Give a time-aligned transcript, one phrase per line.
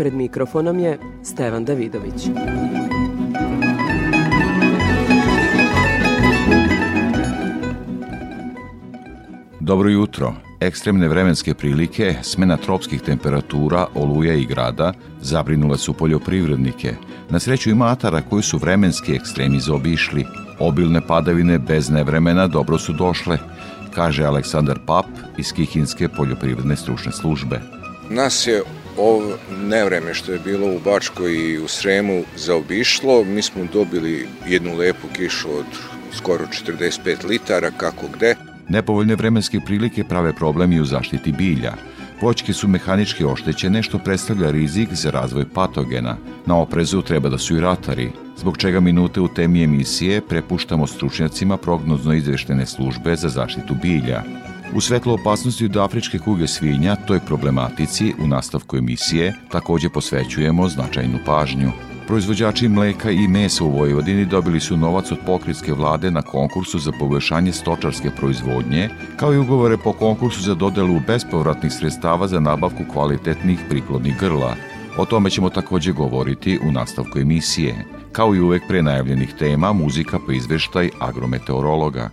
[0.00, 2.28] Pred mikrofonom je Stevan Davidović.
[9.60, 10.34] Dobro jutro.
[10.60, 16.94] Ekstremne vremenske prilike, smena tropskih temperatura, oluja i grada zabrinule su poljoprivrednike.
[17.30, 20.26] Na sreću i matara koji su vremenski ekstremi zaobišli.
[20.58, 23.38] Obilne padavine bez nevremena dobro su došle,
[23.94, 25.06] kaže Aleksandar Pap
[25.38, 27.60] iz Kihinske poljoprivredne stručne službe.
[28.10, 28.62] Nas je
[29.00, 29.36] ovo
[29.68, 33.24] nevreme što je bilo u Bačkoj i u Sremu zaobišlo.
[33.24, 35.66] Mi smo dobili jednu lepu kišu od
[36.12, 38.34] skoro 45 litara, kako gde.
[38.68, 41.72] Nepovoljne vremenske prilike prave problem i u zaštiti bilja.
[42.22, 46.16] Voćke su mehanički oštećene što predstavlja rizik za razvoj patogena.
[46.46, 51.56] Na oprezu treba da su i ratari, zbog čega minute u temi emisije prepuštamo stručnjacima
[51.56, 54.22] prognozno izveštene službe za zaštitu bilja.
[54.74, 61.18] U svetlo opasnosti od afričke kuge svinja toj problematici u nastavku emisije takođe posvećujemo značajnu
[61.26, 61.70] pažnju.
[62.06, 66.92] Proizvođači mleka i mesa u Vojvodini dobili su novac od pokritske vlade na konkursu za
[66.92, 73.58] poboljšanje stočarske proizvodnje, kao i ugovore po konkursu za dodelu bespovratnih sredstava za nabavku kvalitetnih
[73.68, 74.54] priplodnih grla.
[74.98, 77.84] O tome ćemo takođe govoriti u nastavku emisije.
[78.12, 82.10] Kao i uvek pre najavljenih tema, muzika pa izveštaj agrometeorologa.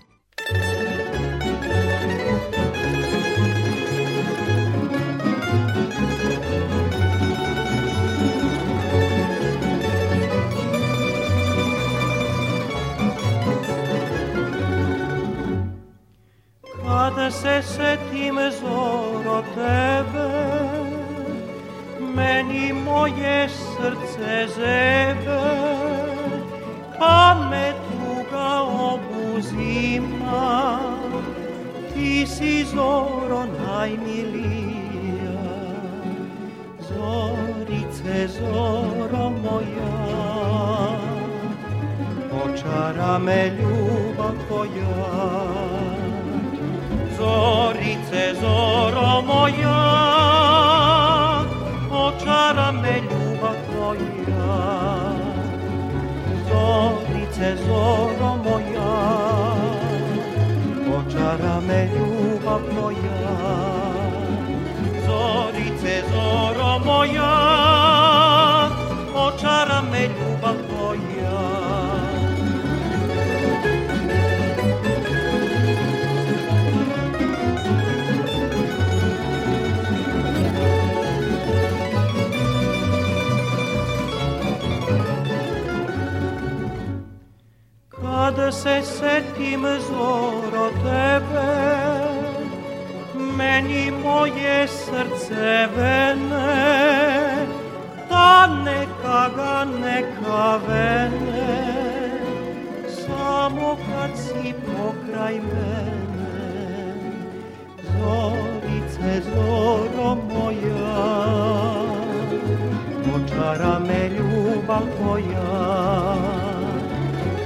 [114.68, 116.16] Tvoja.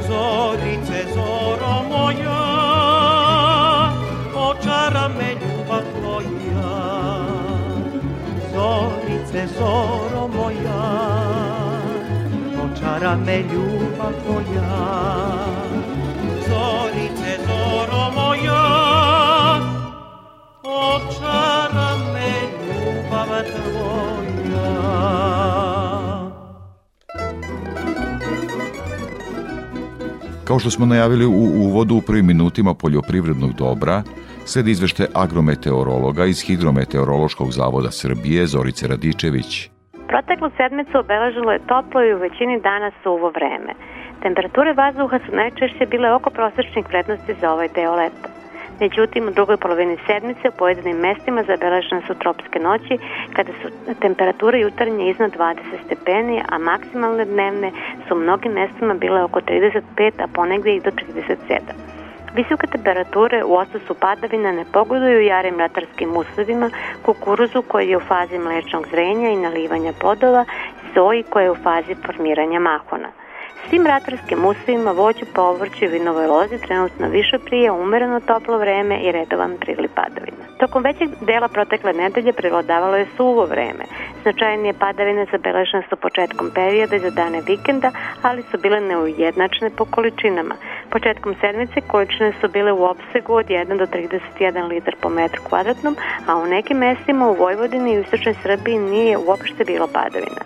[0.07, 2.41] Zorice, zoro moja,
[4.35, 6.71] očara me ljubav tvoja.
[8.53, 10.81] Zorice, zoro moja,
[12.63, 15.60] očara me ljubav tvoja.
[30.51, 34.03] Kao što smo najavili u uvodu u prvim minutima poljoprivrednog dobra,
[34.45, 39.69] sled izvešte agrometeorologa iz Hidrometeorološkog zavoda Srbije Zorice Radičević.
[40.07, 43.71] Proteklu sedmicu obeležilo je toplo i u većini dana suvo vreme.
[44.21, 48.40] Temperature vazduha su najčešće bile oko prosečnih vrednosti za ovaj deo leta.
[48.81, 52.97] Međutim, u drugoj polovini sedmice u pojedinim mestima zabeležene su tropske noći
[53.33, 55.55] kada su temperature jutarnje iznad 20
[55.85, 57.71] stepeni, a maksimalne dnevne
[58.07, 61.59] su u mnogim mestima bile oko 35, a ponegde i do 37.
[62.35, 66.69] Visoke temperature u odsusu padavina ne pogoduju jarim ratarskim uslovima,
[67.05, 70.45] kukuruzu koji je u fazi mlečnog zrenja i nalivanja plodova,
[70.93, 73.09] soji koja je u fazi formiranja mahona.
[73.69, 79.11] Svim ratarskim usevima, voću, povrću i vinovoj lozi trenutno više prije umereno toplo vreme i
[79.11, 80.43] redovan priliv padavina.
[80.59, 83.83] Tokom većeg dela protekle nedelje prevladavalo je suvo vreme.
[84.21, 87.91] Značajnije padavine zabeležene su početkom perioda za dane vikenda,
[88.21, 90.55] ali su bile neujednačne po količinama.
[90.89, 95.95] Početkom sedmice količine su bile u opsegu od 1 do 31 litar po metru kvadratnom,
[96.27, 100.41] a u nekim mestima u Vojvodini i istočnoj Srbiji nije uopšte bilo padavina.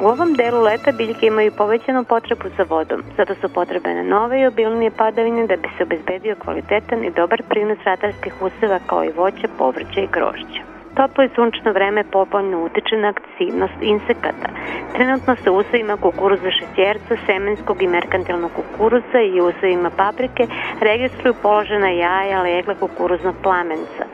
[0.00, 4.46] U ovom delu leta biljke imaju povećanu potrebu za vodom, zato su potrebene nove i
[4.46, 9.48] obilnije padavine da bi se obezbedio kvalitetan i dobar prinos ratarskih useva kao i voća,
[9.58, 10.62] povrća i grožđa.
[10.96, 14.48] Toplo i sunčno vreme povoljno utiče na aktivnost insekata.
[14.94, 20.46] Trenutno se usevima kukuruza šećerca, semenskog i merkantilnog kukuruza i usevima paprike
[20.80, 24.04] registruju položena jaja legle kukuruznog plamenca.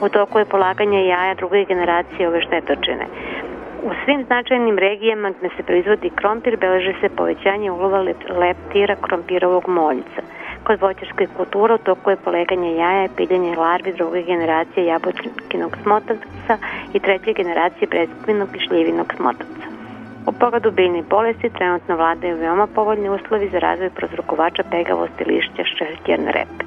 [0.00, 3.06] U toku je polaganje jaja druge generacije ove štetočine.
[3.84, 8.00] U svim značajnim regijama gde se proizvodi krompir beleže se povećanje ulova
[8.40, 10.20] leptira krompirovog moljca.
[10.64, 16.54] Kod voćarskih kultura u toku je poleganje jaja i piljenje larvi druge generacije jabučkinog smotavca
[16.94, 19.66] i treće generacije breskvinog i šljivinog smotavca.
[20.26, 26.32] U pogledu biljnih bolesti trenutno vladaju veoma povoljni uslovi za razvoj prozrokovača pegavosti lišća šećerne
[26.32, 26.64] repe.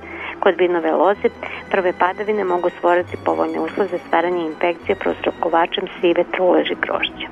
[0.47, 1.29] Kod binove loze
[1.71, 7.27] prve padavine mogu stvoriti povoljne uslove za stvaranje infekcije prozrokovačem sive truleži grošća.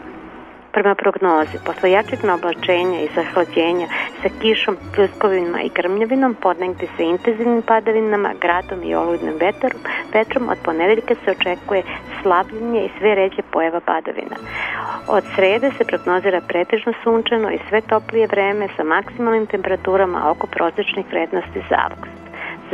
[0.71, 3.87] Prema prognozi, posle jačeg naoblačenja i zahlađenja
[4.21, 9.81] sa kišom, pljuskovima i krmljavinom, podnegde sa intenzivnim padavinama, gradom i oludnim vetrom,
[10.13, 11.83] vetrom od ponedeljka se očekuje
[12.21, 14.35] slabljenje i sve ređe pojava padavina.
[15.07, 21.05] Od srede se prognozira pretežno sunčano i sve toplije vreme sa maksimalnim temperaturama oko prosečnih
[21.11, 22.24] vrednosti za avgust.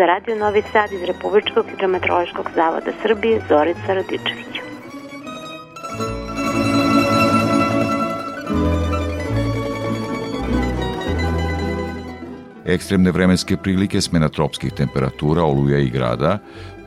[0.02, 4.56] Za Radio Novi Sad iz Republičkog hidrometeorološkog zavoda Srbije Zorica Radičević.
[12.66, 16.38] Ekstremne vremenske prilike smena tropskih temperatura, oluja i grada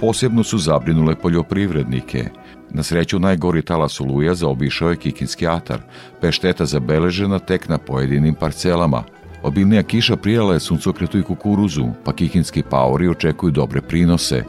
[0.01, 2.25] posebno su zabrinule poljoprivrednike.
[2.71, 5.81] Na sreću najgori talas oluja zaobišao je Kikinski atar,
[6.21, 9.05] pa je šteta zabeležena tek na pojedinim parcelama–
[9.45, 14.45] Obilnija kiša prijela je suncokretu i kukuruzu, pa kikinski paori očekuju dobre prinose,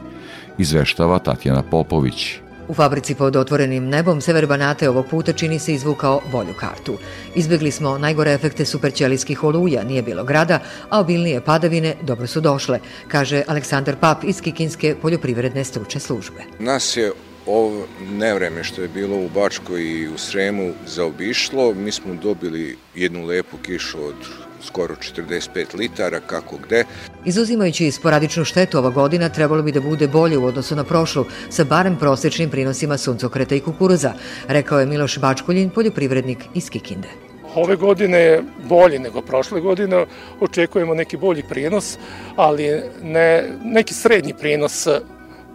[0.58, 2.34] izveštava Tatjana Popović.
[2.68, 6.98] U fabrici pod otvorenim nebom Sever Banate ovog puta čini se izvukao bolju kartu.
[7.34, 10.58] Izbjegli smo najgore efekte superćelijskih oluja, nije bilo grada,
[10.90, 16.42] a obilnije padavine dobro su došle, kaže Aleksandar Pap iz Kikinske poljoprivredne stručne službe.
[16.58, 17.12] Nas je
[17.46, 21.74] ovo nevreme što je bilo u Bačkoj i u Sremu zaobišlo.
[21.74, 26.84] Mi smo dobili jednu lepu kišu od skoro 45 litara, kako gde.
[27.24, 31.64] Izuzimajući sporadičnu štetu ova godina trebalo bi da bude bolje u odnosu na prošlu, sa
[31.64, 34.12] barem prosečnim prinosima suncokreta i kukuruza,
[34.48, 37.08] rekao je Miloš Bačkuljin, poljoprivrednik iz Kikinde.
[37.54, 40.06] Ove godine je bolje nego prošle godine,
[40.40, 41.98] očekujemo neki bolji prinos,
[42.36, 44.86] ali ne, neki srednji prinos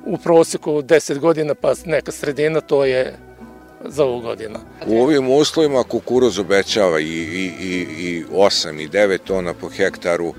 [0.05, 3.17] u proseku 10 godina, pa neka sredina, to je
[3.85, 4.59] za ovu godinu.
[4.87, 10.33] U ovim uslovima kukuruz obećava i, i, i, i 8 i 9 tona po hektaru,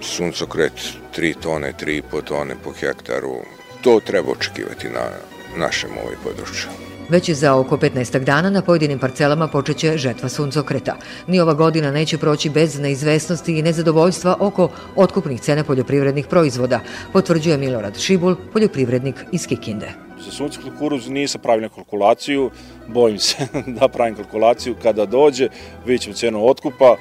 [0.00, 0.72] suncokret
[1.16, 3.36] 3 tone, 3,5 tone po hektaru.
[3.82, 5.10] To treba očekivati na
[5.56, 6.68] našem ovoj području.
[7.08, 10.96] Već za oko 15 dana na pojedinim parcelama počeće žetva suncokreta.
[11.26, 16.80] Ni ova godina neće proći bez neizvesnosti i nezadovoljstva oko otkupnih cene poljoprivrednih proizvoda,
[17.12, 20.11] potvrđuje Milorad Šibul, poljoprivrednik iz Kikinde.
[20.24, 22.50] Za sunce kukuruz nisam pravio kalkulaciju,
[22.88, 23.46] bojim se
[23.80, 25.48] da pravim kalkulaciju kada dođe,
[25.86, 26.96] vidjet ćemo cenu otkupa,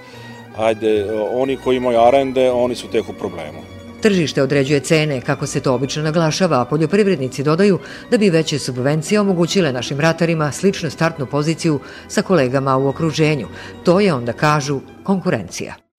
[0.57, 3.59] ajde, oni koji imaju arende, oni su tek u problemu.
[4.01, 7.79] Tržište određuje cene, kako se to obično naglašava, a poljoprivrednici dodaju
[8.11, 13.47] da bi veće subvencije omogućile našim ratarima sličnu startnu poziciju sa kolegama u okruženju.
[13.83, 15.90] To je, onda kažu, konkurencija.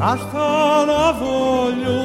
[0.00, 2.00] Svašta na volju,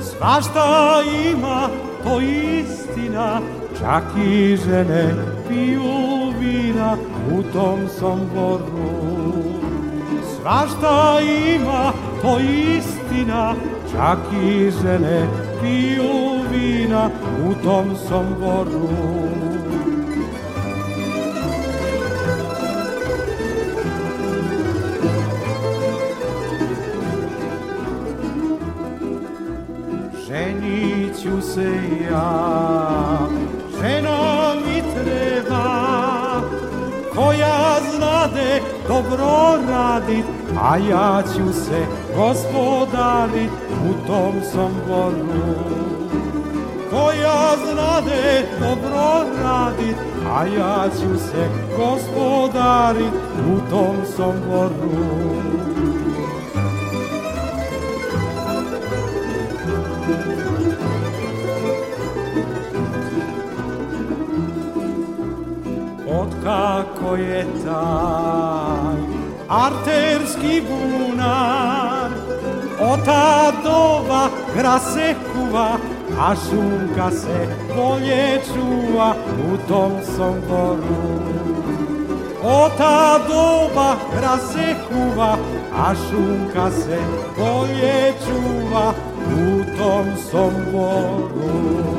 [0.00, 1.68] svašta ima,
[2.04, 3.40] to istina,
[3.78, 5.14] čak i žene
[5.48, 6.96] piju vina
[7.32, 9.42] u tom somboru.
[10.36, 11.18] Svašta
[11.54, 11.92] ima,
[12.22, 13.54] to istina,
[13.92, 15.26] čak i žene
[15.62, 16.25] piju
[16.56, 17.10] vina
[17.48, 18.88] u tom Somboru.
[30.28, 33.18] Ženiću se ja,
[33.80, 34.16] ženo
[34.66, 35.64] mi treba,
[37.14, 40.24] koja znade dobro radit,
[40.62, 41.86] a ja ću se
[42.16, 43.50] gospodarit
[43.90, 45.75] u tom Somboru.
[47.96, 49.96] Znade dobro radit,
[50.34, 53.12] a ja ću se gospodarit
[53.52, 55.26] u tom somboru.
[66.44, 68.96] kako je taj
[69.48, 72.10] arterski bunar
[72.80, 75.78] Od ta doba gra se kuva,
[76.18, 79.14] a šunka se bolje čuva
[79.52, 81.36] u tom somboru.
[82.42, 85.36] Od ta doba gra se kuva,
[85.74, 86.98] a šunka se
[87.38, 88.94] bolje čuva
[89.32, 91.95] u tom somboru.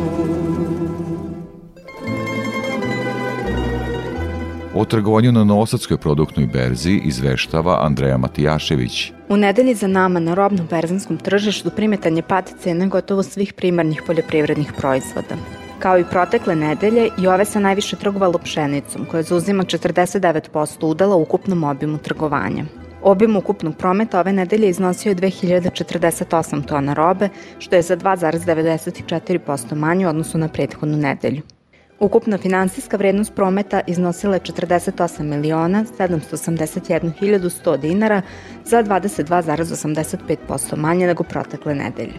[4.79, 9.12] O trgovanju na Novosadskoj produktnoj berzi izveštava Andreja Matijašević.
[9.29, 14.03] U nedelji za nama na robnom berzinskom tržištu primetan je pad cene gotovo svih primarnih
[14.07, 15.36] poljoprivrednih proizvoda.
[15.79, 21.22] Kao i protekle nedelje, i ove se najviše trgovalo pšenicom, koja zauzima 49% udela u
[21.22, 22.65] ukupnom obimu trgovanja.
[23.03, 27.29] Obim ukupnog prometa ove nedelje iznosio je 2048 tona robe,
[27.60, 31.41] što je za 2,94% manje u odnosu na prethodnu nedelju.
[32.00, 38.22] Ukupna finansijska vrednost prometa iznosila je 48 miliona 781 hiljadu 100 dinara
[38.66, 42.13] za 22,85% manje nego protekle nedelje.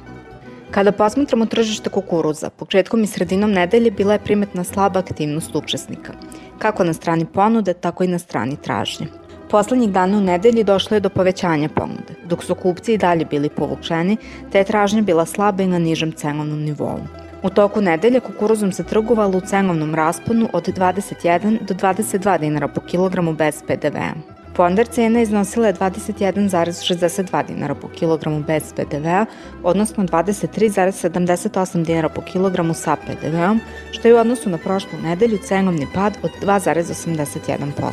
[0.70, 6.12] Kada posmatramo tržište kukuruza, početkom i sredinom nedelje bila je primetna slaba aktivnost učesnika,
[6.58, 9.06] kako na strani ponude, tako i na strani tražnje.
[9.50, 13.48] Poslednjih dana u nedelji došlo je do povećanja ponude, dok su kupci i dalje bili
[13.48, 14.16] povučeni,
[14.52, 16.98] te je tražnja bila slaba i na nižem cenovnom nivou.
[17.42, 22.80] U toku nedelje kukuruzom se trgovalo u cenovnom rasponu od 21 do 22 dinara po
[22.80, 24.38] kilogramu bez PDV-a.
[24.56, 29.26] Ponder cena iznosila je 21,62 dinara po kilogramu bez PDV-a,
[29.62, 35.86] odnosno 23,78 dinara po kilogramu sa PDV-om, što je u odnosu na prošlu nedelju cenovni
[35.94, 37.92] pad od 2,81%.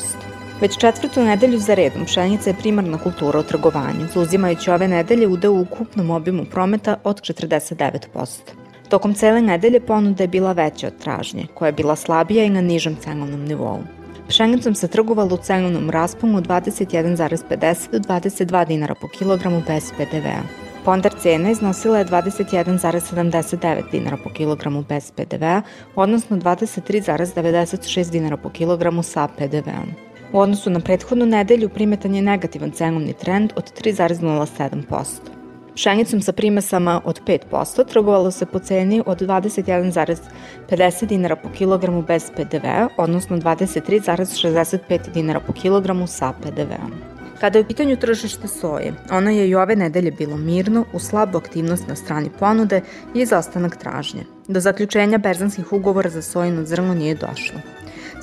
[0.62, 5.52] Već četvrtu nedelju za redom pšenica je primarna kultura u trgovanju, zauzimajući ove nedelje udeo
[5.52, 8.65] u ukupnom obimu prometa od 49%.
[8.90, 12.62] Tokom cele nedelje ponuda je bila veća od tražnje, koja je bila slabija i na
[12.62, 13.80] nižem cenovnom nivou.
[14.28, 20.42] Pšenicom se trgovalo u cenovnom rasponu od 21,50 do 22 dinara po kilogramu bez PDV-a.
[20.86, 25.62] Pondar cena iznosila je 21,79 dinara po kilogramu bez PDV-a,
[25.96, 29.90] odnosno 23,96 dinara po kilogramu sa PDV-om.
[30.34, 35.45] U odnosu na prethodnu nedelju primetan je negativan cenovni trend od 3,07%.
[35.76, 42.32] Pšenicom sa primesama od 5% trgovalo se po ceni od 21,50 dinara po kilogramu bez
[42.36, 42.66] PDV,
[42.98, 46.92] odnosno 23,65 dinara po kilogramu sa PDV-om.
[47.40, 51.38] Kada je u pitanju tržište soje, ono je i ove nedelje bilo mirno, u slabu
[51.38, 52.82] aktivnost na strani ponude
[53.16, 54.24] i izostanak tražnje.
[54.48, 57.75] Do zaključenja berzanskih ugovora za sojino zrno nije došlo.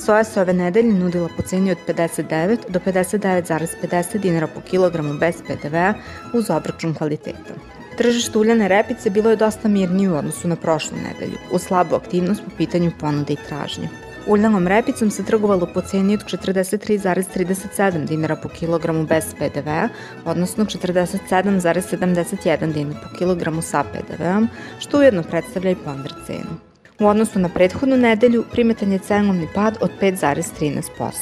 [0.04, 5.34] Soja se ove nedelje nudila po ceni od 59 do 59,50 dinara po kilogramu bez
[5.46, 5.94] PDV-a
[6.34, 7.54] uz obračun kvaliteta.
[7.98, 12.42] Tržište uljane repice bilo je dosta mirnije u odnosu na prošlu nedelju, u slabu aktivnost
[12.44, 13.88] po pitanju ponude i tražnje.
[14.26, 19.88] Uljanom repicom se trgovalo po ceni od 43,37 dinara po kilogramu bez PDV-a,
[20.24, 26.71] odnosno 47,71 dinar po kilogramu sa PDV-om, što ujedno predstavlja i ponder cenu.
[27.02, 31.12] U odnosu na prethodnu nedelju primetan je cenovni pad od 5,13%.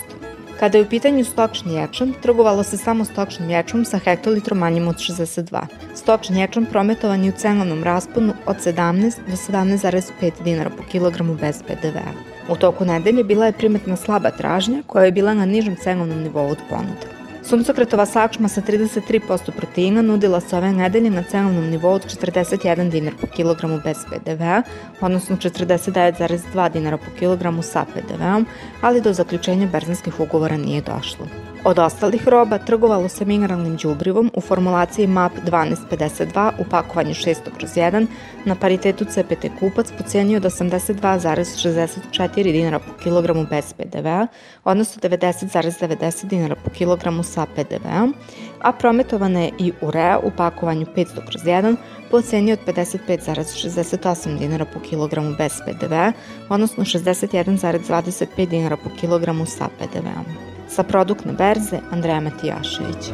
[0.59, 4.97] Kada je u pitanju stočni ječam, trgovalo se samo stočnim ječmom sa hektolitrom manjim od
[4.97, 5.67] 62.
[5.95, 11.63] Stočni ječam prometovan je u cenovnom rasponu od 17 do 17,5 dinara po kilogramu bez
[11.63, 12.13] PDV-a.
[12.53, 16.51] U toku nedelje bila je primetna slaba tražnja koja je bila na nižem cenovnom nivou
[16.51, 17.20] od ponuda.
[17.51, 23.15] Suncokretova sakšma sa 33% proteina nudila se ove nedelje na cenovnom nivou od 41 dinar
[23.21, 24.63] po kilogramu bez PDV-a,
[25.01, 28.47] odnosno 49,2 dinara po kilogramu sa PDV-om,
[28.81, 31.27] ali do zaključenja berzanskih ugovora nije došlo.
[31.65, 37.71] Od ostalih roba trgovalo se mineralnim đubrivom u formulaciji MAP 1252 u pakovanju 600 kroz
[37.71, 38.07] 1
[38.45, 44.27] na paritetu CPT kupac po cijeni od 82,64 dinara po kilogramu bez PDV-a,
[44.65, 48.15] odnosno 90,90 dinara po kilogramu sa PDV-om,
[48.61, 51.77] a prometovana je i urea u pakovanju 500 kroz 1
[52.11, 56.13] po ceni od 55,68 dinara po kilogramu bez PDV-a,
[56.49, 60.50] odnosno 61,25 dinara po kilogramu sa PDV-om.
[60.81, 63.13] Sa produktne berze Andreja Matijašević.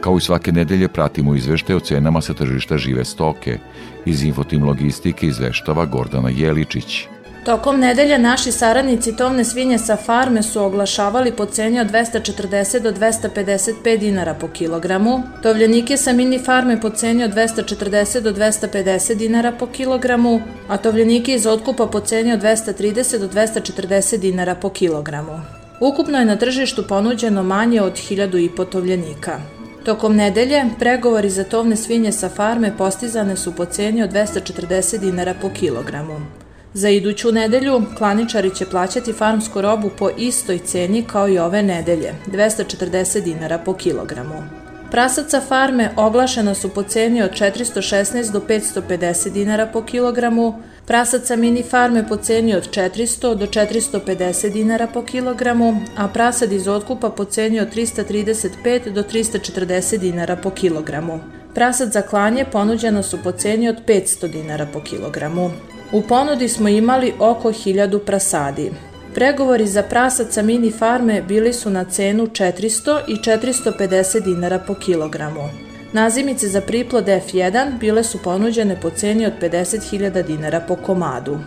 [0.00, 3.58] Kao i svake nedelje pratimo izveštaj o cenama sa tržišta žive stoke.
[4.06, 7.08] Iz Infotim Logistike izveštava Gordana Jeličić.
[7.48, 12.92] Tokom nedelja naši saradnici tovne svinje sa farme su oglašavali po ceni od 240 do
[12.92, 19.52] 255 dinara po kilogramu, tovljenike sa mini farme po ceni od 240 do 250 dinara
[19.52, 25.40] po kilogramu, a tovljenike iz otkupa po ceni od 230 do 240 dinara po kilogramu.
[25.80, 29.40] Ukupno je na tržištu ponuđeno manje od 1000 i po tovljenika.
[29.84, 35.34] Tokom nedelje, pregovori za tovne svinje sa farme postizane su po ceni od 240 dinara
[35.42, 36.37] po kilogramu.
[36.78, 42.14] Za iduću nedelju klaničari će plaćati farmsku robu po istoj ceni kao i ove nedelje,
[42.26, 44.42] 240 dinara po kilogramu.
[44.90, 51.62] Prasaca farme oglašena su po ceni od 416 do 550 dinara po kilogramu, prasaca mini
[51.62, 57.24] farme po ceni od 400 do 450 dinara po kilogramu, a prasad iz otkupa po
[57.24, 61.20] ceni od 335 do 340 dinara po kilogramu.
[61.54, 65.50] Prasad za klanje ponuđeno su po ceni od 500 dinara po kilogramu.
[65.92, 68.70] U ponudi smo imali oko 1000 prasadi.
[69.14, 75.48] Pregovori za prasaca mini farme bili su na cenu 400 i 450 dinara po kilogramu.
[75.92, 81.38] Nazimice za priplod F1 bile su ponuđene po ceni od 50.000 dinara po komadu.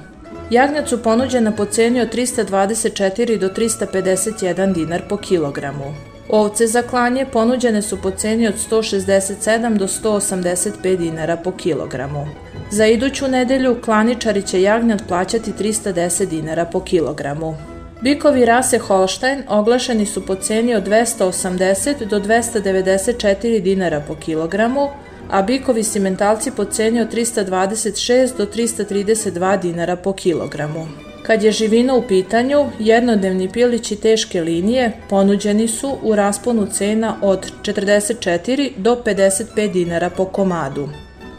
[0.50, 5.94] Jagnjac su ponuđena po ceni od 324 do 351 dinar po kilogramu.
[6.30, 12.28] Ovce za klanje ponuđene su po ceni od 167 do 185 dinara po kilogramu.
[12.72, 17.56] Za iduću nedelju klaničari će jagnjad plaćati 310 dinara po kilogramu.
[18.01, 24.88] Bikovi rase Holstein oglašeni su po ceni od 280 do 294 dinara po kilogramu,
[25.30, 30.88] a bikovi simentalci po ceni od 326 do 332 dinara po kilogramu.
[31.24, 37.51] Kad je živina u pitanju, jednodnevni pilići teške linije ponuđeni su u rasponu cena od
[37.62, 40.90] 44 do 55 dinara po komadu.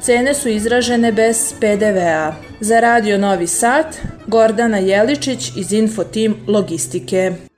[0.04, 2.34] Cene su izražene bez PDV-a.
[2.60, 3.86] Za Radio Novi Sad,
[4.26, 7.51] Gordana Jeličić iz Infotim Logistike.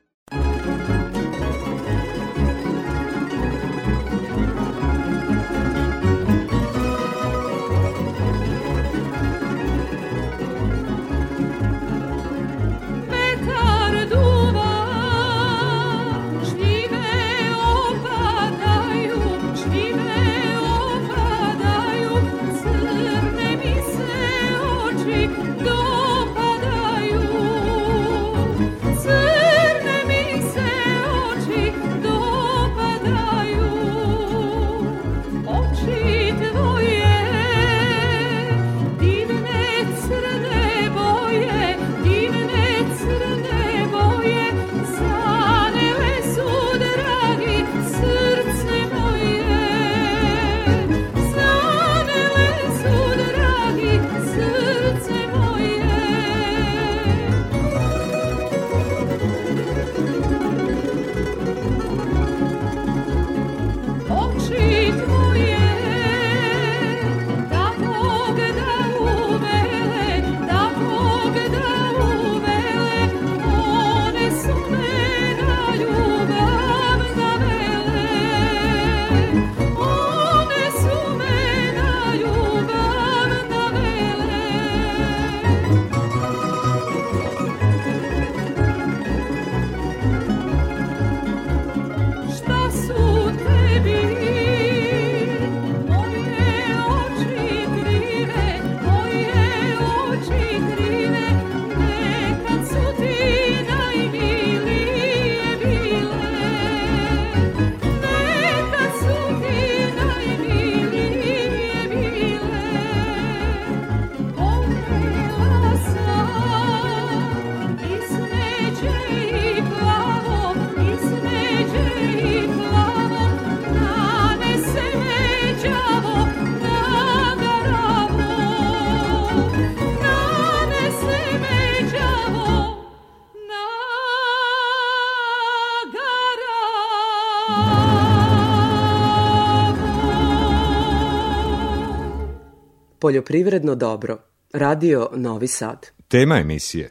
[143.05, 144.19] Poljoprivredno dobro.
[144.53, 145.87] Radio Novi Sad.
[146.09, 146.91] Tema emisije.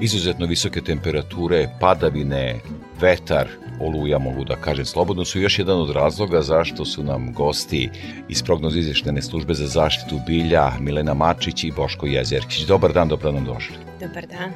[0.00, 2.60] Izuzetno visoke temperature, padavine,
[3.00, 3.48] vetar,
[3.80, 7.90] oluja, mogu da kažem slobodno, su još jedan od razloga zašto su nam gosti
[8.28, 12.66] iz prognoze izveštene službe za zaštitu bilja Milena Mačić i Boško Jezerkić.
[12.66, 13.76] Dobar dan, dobro nam došli.
[14.00, 14.52] Dobar dan.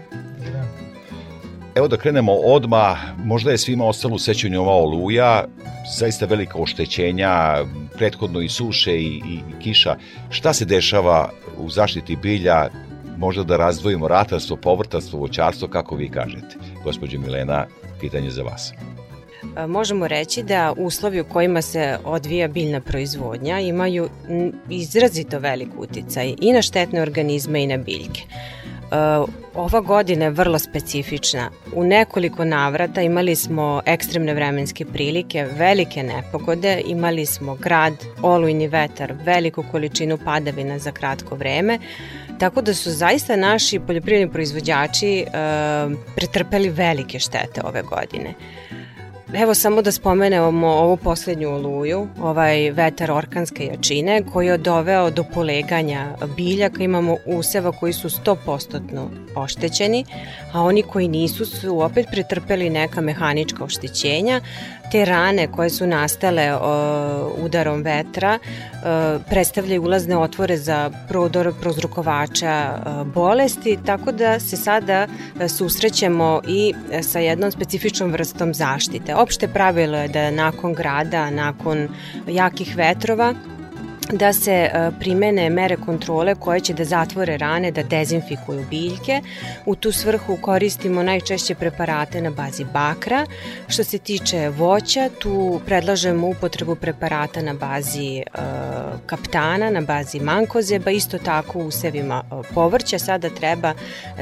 [1.74, 5.44] Evo da krenemo odma, možda je svima ostalo u sećanju ova oluja,
[5.98, 7.64] zaista velika oštećenja,
[7.96, 9.96] prethodno i suše i, i, i kiša.
[10.30, 12.68] Šta se dešava u zaštiti bilja,
[13.18, 16.56] možda da razdvojimo ratarstvo, povrtarstvo, voćarstvo, kako vi kažete?
[16.84, 17.66] Gospođo Milena,
[18.00, 18.72] pitanje za vas.
[19.68, 24.08] Možemo reći da uslovi u kojima se odvija biljna proizvodnja imaju
[24.70, 28.22] izrazito velik uticaj i na štetne organizme i na biljke.
[29.54, 31.50] Ova godina je vrlo specifična.
[31.74, 39.14] U nekoliko navrata imali smo ekstremne vremenske prilike, velike nepogode, imali smo grad, olujni vetar,
[39.24, 41.78] veliku količinu padavina za kratko vreme,
[42.38, 45.24] tako da su zaista naši poljoprivredni proizvođači e,
[46.16, 48.34] pretrpeli velike štete ove godine.
[49.34, 55.24] Evo samo da spomenemo ovu poslednju oluju, ovaj vetar orkanske jačine koji je doveo do
[55.24, 56.82] poleganja biljaka.
[56.82, 60.04] Imamo useva koji su 100% oštećeni,
[60.52, 64.40] a oni koji nisu su opet pretrpeli neka mehanička oštećenja,
[64.92, 66.58] te rane koje su nastale
[67.38, 68.38] udarom vetra
[69.28, 72.78] predstavljaju ulazne otvore za prodor prozrukovača
[73.14, 75.06] bolesti, tako da se sada
[75.48, 79.14] susrećemo i sa jednom specifičnom vrstom zaštite.
[79.14, 81.88] Opšte pravilo je da nakon grada, nakon
[82.28, 83.34] jakih vetrova,
[84.10, 89.20] da se e, primene mere kontrole koje će da zatvore rane, da dezinfikuju biljke.
[89.66, 93.26] U tu svrhu koristimo najčešće preparate na bazi bakra.
[93.68, 98.22] Što se tiče voća, tu predlažemo upotrebu preparata na bazi e,
[99.06, 102.98] kaptana, na bazi mankozeba, isto tako u usevima e, povrća.
[102.98, 103.74] Sada treba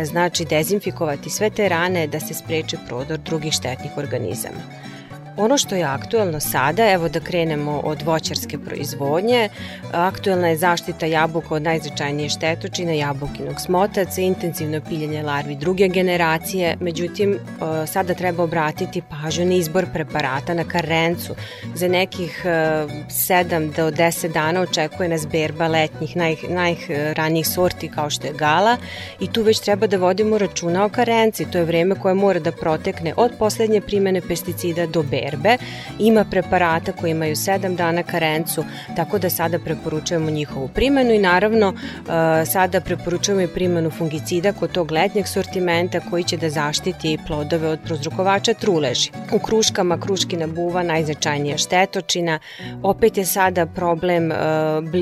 [0.02, 4.89] znači dezinfikovati sve te rane da se spreče prodor drugih štetnih organizama.
[5.36, 9.48] Ono što je aktuelno sada, evo da krenemo od voćarske proizvodnje,
[9.92, 17.32] aktuelna je zaštita jabuka od najznačajnije štetočine, jabukinog smotaca, intenzivno piljenje larvi druge generacije, međutim
[17.32, 17.38] e,
[17.86, 21.34] sada treba obratiti pažnju na izbor preparata na karencu.
[21.74, 28.10] Za nekih 7 e, do 10 dana očekuje nas berba letnjih naj, najranijih sorti kao
[28.10, 28.76] što je gala.
[29.20, 32.52] I tu već treba da vodimo računa o karenci, to je vreme koje mora da
[32.52, 35.56] protekne od poslednje primene pesticida do berba berbe.
[35.98, 38.64] Ima preparata koji imaju 7 dana karencu,
[38.96, 44.72] tako da sada preporučujemo njihovu primenu i naravno e, sada preporučujemo i primenu fungicida kod
[44.72, 49.10] tog letnjeg sortimenta koji će da zaštiti plodove od prozrukovača truleži.
[49.32, 52.38] U kruškama kruškina buva najznačajnija štetočina,
[52.82, 54.36] opet je sada problem e,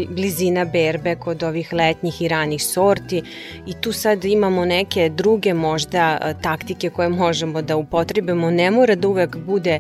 [0.09, 3.23] blizina berbe kod ovih letnjih i ranih sorti
[3.67, 8.51] i tu sad imamo neke druge možda e, taktike koje možemo da upotrebimo.
[8.51, 9.79] Ne mora da uvek bude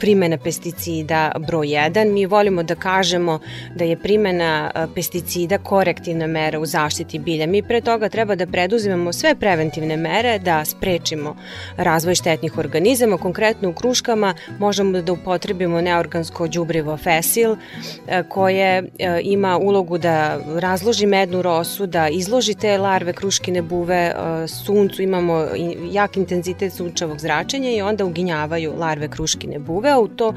[0.00, 2.12] primena pesticida broj 1.
[2.12, 3.38] Mi volimo da kažemo
[3.74, 7.46] da je primena pesticida korektivna mera u zaštiti bilja.
[7.46, 11.36] Mi pre toga treba da preduzimamo sve preventivne mere da sprečimo
[11.76, 13.16] razvoj štetnih organizama.
[13.16, 17.56] Konkretno u kruškama možemo da upotrebimo neorgansko đubrivo fesil
[18.28, 18.84] koje
[19.22, 24.14] ima ulogu da razloži mednu rosu, da izloži te larve kruškine buve
[24.46, 25.46] suncu, imamo
[25.90, 30.34] jak intenzitet sunčevog zračenja i onda uginjavaju larve kruškine buve buve, u to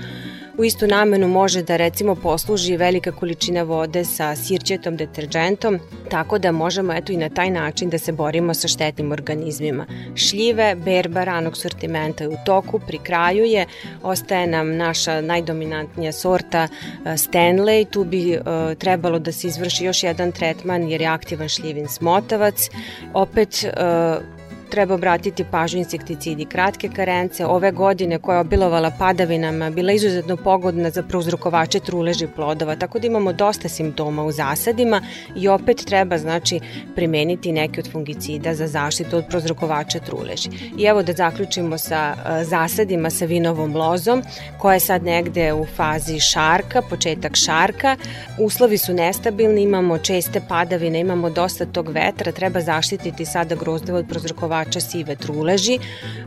[0.57, 6.51] u istu namenu može da recimo posluži velika količina vode sa sirćetom deterđentom, tako da
[6.51, 9.85] možemo eto i na taj način da se borimo sa štetnim organizmima.
[10.15, 13.65] Šljive, berba ranog sortimenta je u toku, pri kraju je,
[14.03, 16.67] ostaje nam naša najdominantnija sorta
[17.05, 21.87] Stanley, tu bi uh, trebalo da se izvrši još jedan tretman jer je aktivan šljivin
[21.87, 22.69] smotavac.
[23.13, 24.42] Opet uh,
[24.73, 27.45] treba obratiti pažnju insekticidi kratke karence.
[27.45, 33.07] Ove godine koja je obilovala padavinama bila izuzetno pogodna za prouzrokovače truleži plodova, tako da
[33.07, 35.01] imamo dosta simptoma u zasadima
[35.35, 36.59] i opet treba znači
[36.95, 40.49] primeniti neke od fungicida za zaštitu od prouzrokovača truleži.
[40.77, 44.23] I evo da zaključimo sa zasadima sa vinovom lozom
[44.57, 47.95] koja je sad negde u fazi šarka, početak šarka.
[48.39, 54.07] Uslovi su nestabilni, imamo česte padavine, imamo dosta tog vetra, treba zaštititi sada grozdove od
[54.09, 55.79] prouzrokovača proizvođača sive truleži.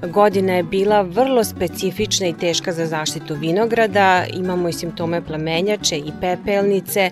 [0.03, 6.13] Godina je bila vrlo specifična i teška za zaštitu vinograda, imamo i simptome plamenjače i
[6.21, 7.11] pepelnice,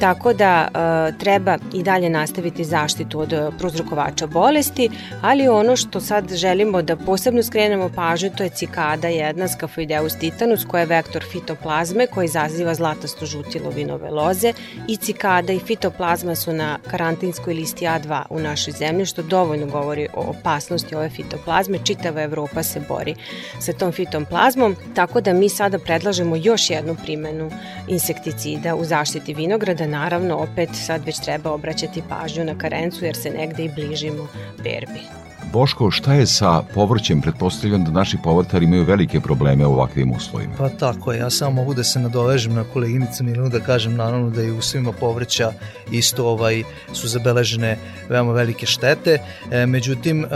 [0.00, 4.90] tako da e, treba i dalje nastaviti zaštitu od prouzrokovača bolesti,
[5.22, 10.64] ali ono što sad želimo da posebno skrenemo pažnju, to je cikada jedna Scaphoideus titanus
[10.64, 14.52] koja je vektor fitoplazme koji izaziva zlatasto žutilo vinove loze
[14.88, 20.08] i cikada i fitoplazma su na karantinskoj listi A2 u našoj zemlji, što dovoljno govori
[20.14, 21.78] o opasnosti ove fitoplazme.
[21.84, 23.14] Čitava Evropa se bori
[23.60, 27.50] sa tom fitoplazmom, tako da mi sada predlažemo još jednu primenu
[27.88, 29.85] insekticida u zaštiti vinograda.
[29.86, 35.25] Naravno, opet sad već treba obraćati pažnju na karencu jer se negde i bližimo berbi.
[35.52, 37.20] Boško, šta je sa povrćem?
[37.20, 40.54] Pretpostavljam da naši povrtari imaju velike probleme u ovakvim uslovima.
[40.58, 44.30] Pa tako je, ja samo mogu da se nadovežem na koleginicu Milinu da kažem naravno
[44.30, 45.52] da i u svima povrća
[45.90, 47.78] isto ovaj su zabeležene
[48.08, 49.18] veoma velike štete.
[49.50, 50.28] E, međutim, e,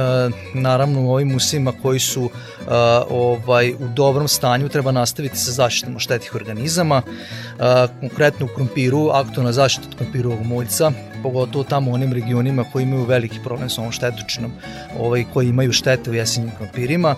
[0.55, 2.65] naravno u ovim usima koji su e,
[3.11, 7.03] ovaj u dobrom stanju treba nastaviti sa zaštitom štetih organizama.
[7.03, 10.93] E, konkretno u krompiru, aktualna zaštita od krompirovog muljca,
[11.23, 14.53] pogotovo tamo u onim regionima koji imaju veliki problem sa ovom štetočinom,
[14.99, 17.15] ovaj, koji imaju štete u jesenjim krompirima,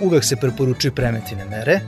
[0.00, 1.80] uvek se preporučuju preventivne mere,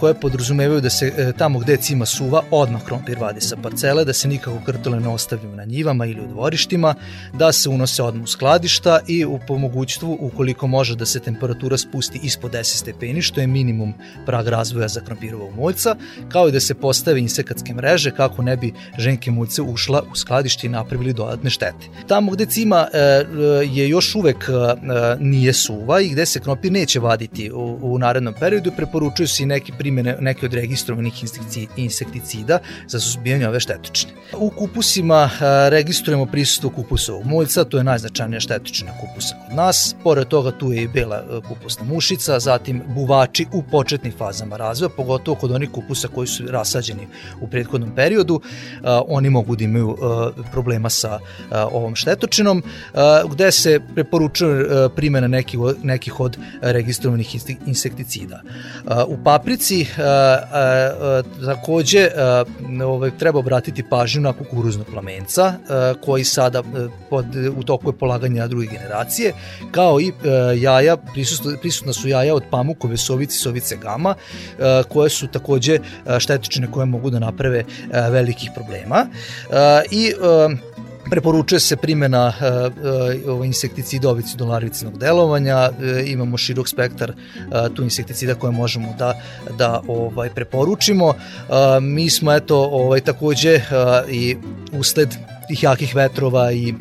[0.00, 4.12] koje podrazumevaju da se e, tamo gde cima suva odmah krompir vadi sa parcele, da
[4.12, 6.94] se nikako krtole ne ostavljaju na njivama ili u dvorištima,
[7.32, 12.20] da se unose odmah u skladišta i u pomogućstvu ukoliko može da se temperatura spusti
[12.22, 13.94] ispod 10 stepeni, što je minimum
[14.26, 15.96] prag razvoja za krompirovog muljca,
[16.28, 20.66] kao i da se postave insekatske mreže kako ne bi ženke muljce ušla u skladište
[20.66, 21.88] i napravili dodatne štete.
[22.08, 23.24] Tamo gde cima e, e,
[23.72, 24.48] je još uvek
[25.18, 29.46] nije suva i gde se krompir neće vaditi u, u narednom periodu, preporučuju se i
[29.46, 31.24] neke primene neke od registrovanih
[31.76, 34.12] insekticida za suzbijanje ove štetočine.
[34.36, 35.30] U kupusima
[35.68, 39.96] registrujemo prisustvo kupusovog muljca, to je najznačajnija štetočina kupusa kod nas.
[40.04, 45.34] Pored toga tu je i bela kupusna mušica, zatim buvači u početnim fazama razvoja, pogotovo
[45.34, 47.06] kod onih kupusa koji su rasađeni
[47.40, 48.40] u prethodnom periodu,
[49.08, 49.96] oni mogu da imaju
[50.52, 51.18] problema sa
[51.50, 52.62] ovom štetočinom,
[53.30, 55.28] gde se preporučuje primjena
[55.82, 58.40] nekih od registrovanih insekticida.
[59.06, 62.44] U papri paprici a, a, a, takođe a,
[62.84, 67.98] ovaj, treba obratiti pažnju na kukuruznog plamenca a, koji sada a, pod, u toku je
[67.98, 69.32] polaganja druge generacije,
[69.70, 74.14] kao i a, jaja, prisutna, prisutna su jaja od pamukove sovice, sovice gama,
[74.60, 75.78] a, koje su takođe
[76.18, 79.06] štetične koje mogu da naprave a, velikih problema.
[79.50, 80.48] A, I a,
[81.10, 82.32] Preporučuje se primjena
[83.26, 87.12] uh, uh, insekticida ovicidolaricidnog delovanja, uh, imamo širok spektar
[87.74, 89.14] tu insekticida koje možemo da,
[89.58, 91.14] da ovaj preporučimo.
[91.80, 93.60] Mi smo eto ovaj takođe
[94.10, 94.36] i
[94.72, 95.14] usled
[95.48, 96.74] tih jakih vetrova i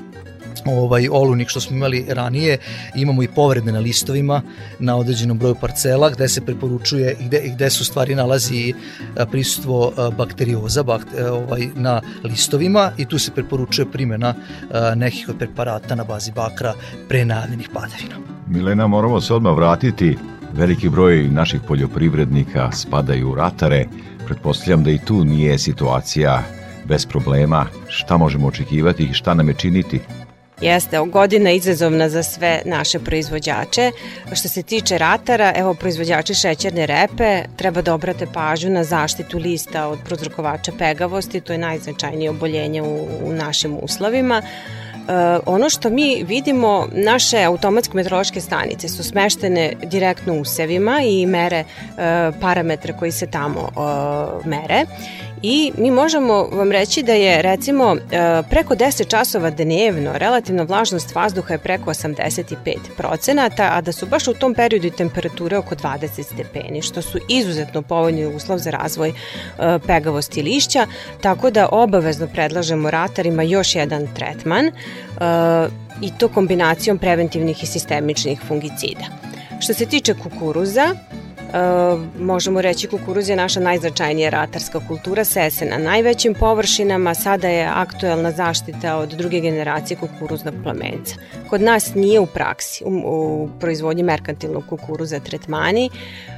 [0.72, 2.58] ovaj olunik što smo imali ranije,
[2.96, 4.42] imamo i povrede na listovima
[4.80, 8.74] na određenom broju parcela gde se preporučuje i gde, gde su stvari nalazi
[9.32, 14.34] prisustvo bakterioza bakt, e, ovaj, na listovima i tu se preporučuje primjena
[14.96, 16.74] nekih od preparata na bazi bakra
[17.10, 18.16] pre najavljenih padavina.
[18.48, 20.18] Milena, moramo se odmah vratiti.
[20.54, 23.86] Veliki broj naših poljoprivrednika spadaju u ratare.
[24.26, 26.44] Pretpostavljam da i tu nije situacija
[26.86, 27.66] bez problema.
[27.88, 30.00] Šta možemo očekivati i šta nam je činiti?
[30.64, 33.92] Jeste, godina izazovna za sve naše proizvođače.
[34.34, 39.88] Što se tiče ratara, evo proizvođači šećerne repe treba da obrate pažnju na zaštitu lista
[39.88, 44.42] od prozrokovača pegavosti, to je najznačajnije oboljenje u, u našim uslovima.
[44.42, 45.10] Uh,
[45.46, 51.64] ono što mi vidimo, naše automatske meteorološke stanice su smeštene direktno u sevima i mere
[51.64, 51.96] uh,
[52.42, 54.86] parametre koji se tamo uh, mere
[55.44, 57.98] i mi možemo vam reći da je recimo e,
[58.50, 64.28] preko 10 časova dnevno relativna vlažnost vazduha je preko 85 procenata, a da su baš
[64.28, 69.14] u tom periodu temperature oko 20 stepeni, što su izuzetno povoljni uslov za razvoj e,
[69.88, 70.88] pegavosti lišća,
[71.22, 74.72] tako da obavezno predlažemo ratarima još jedan tretman e,
[76.02, 79.06] i to kombinacijom preventivnih i sistemičnih fungicida.
[79.60, 80.96] Što se tiče kukuruza,
[82.20, 88.32] možemo reći kukuruz je naša najznačajnija ratarska kultura sese na najvećim površinama, sada je aktuelna
[88.32, 91.16] zaštita od druge generacije kukuruznog plamenca.
[91.50, 96.33] Kod nas nije u praksi u, u proizvodnji merkantilnog kukuruza tretmani, Uh,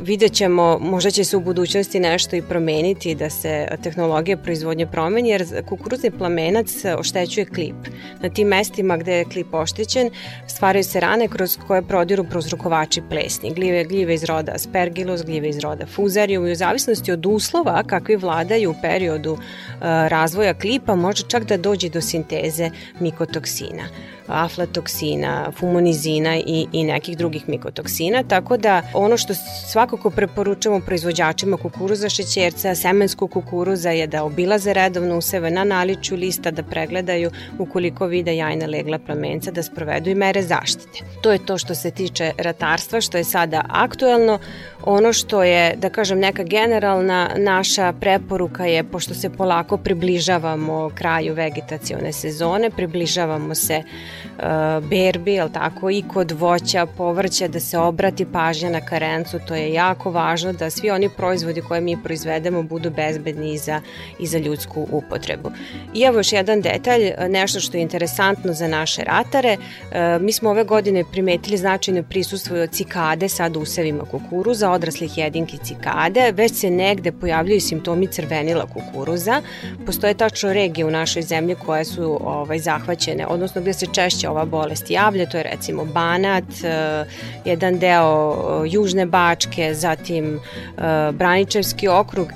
[0.00, 5.28] vidjet ćemo, možda će se u budućnosti nešto i promeniti da se tehnologija proizvodnje promeni,
[5.28, 7.76] jer kukuruzni plamenac oštećuje klip.
[8.20, 10.10] Na tim mestima gde je klip oštećen
[10.46, 15.58] stvaraju se rane kroz koje prodiru prozrokovači plesni, gljive, gljive iz roda aspergillus, gljive iz
[15.58, 19.40] roda fusarium i u zavisnosti od uslova kakvi vladaju u periodu uh,
[19.82, 23.82] razvoja klipa može čak da dođe do sinteze mikotoksina.
[24.26, 29.34] Aflatoksina, fumonizina i, i nekih drugih mikotoksina, tako da ono što
[29.72, 36.50] svakako preporučujemo proizvođačima kukuruza šećerca, semenskog kukuruza je da obilaze redovno useve na naliču lista,
[36.50, 41.04] da pregledaju ukoliko vide jajna legla plamenca, da sprovedu i mere zaštite.
[41.22, 44.38] To je to što se tiče ratarstva, što je sada aktuelno.
[44.84, 51.34] Ono što je, da kažem, neka generalna naša preporuka je, pošto se polako približavamo kraju
[51.34, 54.42] vegetacione sezone, približavamo se uh,
[54.88, 59.72] berbi, jel tako, i kod voća, povrća, da se obrati pažnja na karencu, to je
[59.72, 63.80] jako važno da svi oni proizvodi koje mi proizvedemo budu bezbedni i za,
[64.18, 65.50] i za ljudsku upotrebu.
[65.94, 70.50] I evo još jedan detalj, nešto što je interesantno za naše ratare, uh, mi smo
[70.50, 76.70] ove godine primetili značajno prisustvo cikade sad u usevima kukuruza, odraslih jedinki cikade, već se
[76.70, 79.42] negde pojavljaju simptomi crvenila kukuruza.
[79.86, 84.44] Postoje tačno regije u našoj zemlji koje su ovaj, zahvaćene, odnosno gde se češće ova
[84.44, 87.04] bolest javlja, to je recimo Banat, eh,
[87.44, 92.28] jedan deo eh, Južne Bačke, zatim eh, Braničevski okrug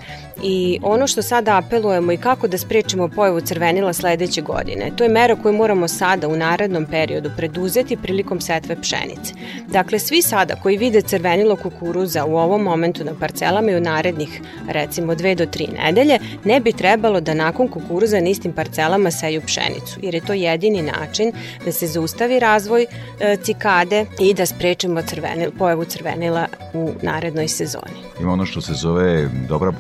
[0.43, 4.93] i ono što sada apelujemo i kako da sprečimo pojavu crvenila sledeće godine.
[4.97, 9.35] To je mera koju moramo sada u narednom periodu preduzeti prilikom setve pšenice.
[9.69, 14.41] Dakle, svi sada koji vide crvenilo kukuruza u ovom momentu na parcelama i u narednih
[14.69, 19.41] recimo dve do tri nedelje, ne bi trebalo da nakon kukuruza na istim parcelama seju
[19.47, 21.33] pšenicu, jer je to jedini način
[21.65, 22.87] da se zaustavi razvoj
[23.21, 28.07] e, cikade i da sprečimo crvenil, pojavu crvenila u narednoj sezoni.
[28.21, 29.73] Ima ono što se zove dobra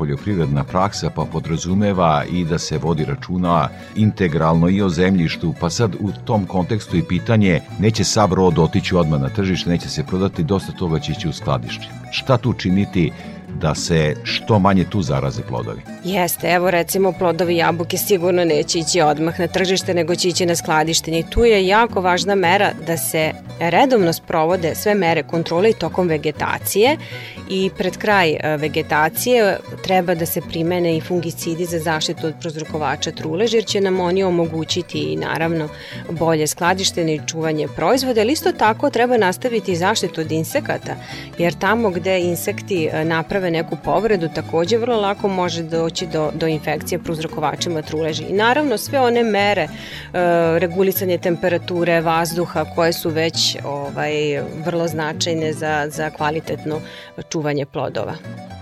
[0.46, 5.94] poljoprivredna praksa, pa podrazumeva i da se vodi računa integralno i o zemljištu, pa sad
[6.00, 10.42] u tom kontekstu i pitanje neće sav rod otići odmah na tržište, neće se prodati,
[10.42, 11.86] dosta toga će ići u skladište.
[12.10, 13.12] Šta tu činiti
[13.60, 15.80] da se što manje tu zaraze plodovi.
[16.04, 20.56] Jeste, evo recimo plodovi jabuke sigurno neće ići odmah na tržište, nego će ići na
[20.56, 21.22] skladištenje.
[21.30, 26.96] Tu je jako važna mera da se redovno sprovode sve mere kontrole i tokom vegetacije
[27.50, 33.10] i pred kraj e, vegetacije treba da se primene i fungicidi za zaštitu od prozrokovača
[33.10, 35.68] trulež, jer će nam oni omogućiti i naravno
[36.10, 40.96] bolje skladištenje i čuvanje proizvoda, ali isto tako treba nastaviti zaštitu od insekata,
[41.38, 43.04] jer tamo gde insekti e,
[43.46, 48.24] naprave neku povredu takođe vrlo lako može doći do, do infekcije prozrokovačima truleži.
[48.28, 49.68] I naravno sve one mere, e,
[50.58, 56.80] regulisanje temperature, vazduha koje su već ovaj, vrlo značajne za, za kvalitetno
[57.30, 58.14] čuvanje plodova.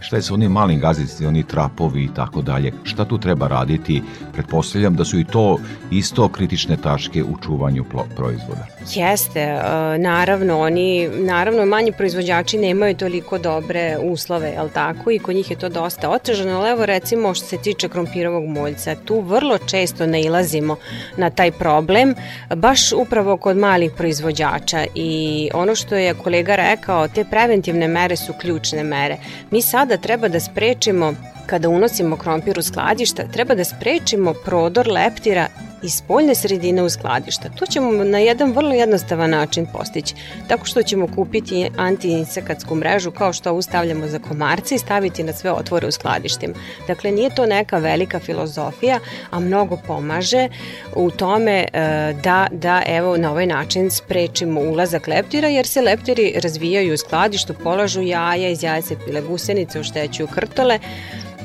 [0.05, 2.73] Šta je sa onim malim gazdicima, oni trapovi i tako dalje?
[2.83, 4.03] Šta tu treba raditi?
[4.33, 5.59] Pretpostavljam da su i to
[5.91, 7.85] isto kritične tačke u čuvanju
[8.17, 8.67] proizvoda.
[8.95, 9.59] Jeste, e,
[9.99, 15.57] naravno, oni, naravno, manji proizvođači nemaju toliko dobre uslove, jel tako, i kod njih je
[15.59, 20.77] to dosta otežano, ali evo recimo što se tiče krompirovog moljca, tu vrlo često nailazimo
[21.17, 22.15] na taj problem,
[22.57, 28.33] baš upravo kod malih proizvođača i ono što je kolega rekao, te preventivne mere su
[28.41, 29.17] ključne mere.
[29.51, 31.15] Mi sada treba da sprečimo
[31.47, 35.49] kada unosimo krompir u skladišta, treba da sprečimo prodor leptira
[35.85, 37.49] iz spoljne sredine u skladišta.
[37.59, 40.15] To ćemo na jedan vrlo jednostavan način postići,
[40.49, 45.33] tako što ćemo kupiti antiinsekatsku mrežu kao što ovu stavljamo za komarce i staviti na
[45.33, 46.55] sve otvore u skladištima.
[46.87, 48.99] Dakle, nije to neka velika filozofija,
[49.31, 50.49] a mnogo pomaže
[50.97, 56.35] u tome e, da, da evo na ovaj način sprečimo ulazak leptira, jer se leptiri
[56.43, 60.79] razvijaju u skladištu, polažu jaja, iz jaja se pile gusenice, oštećuju krtole,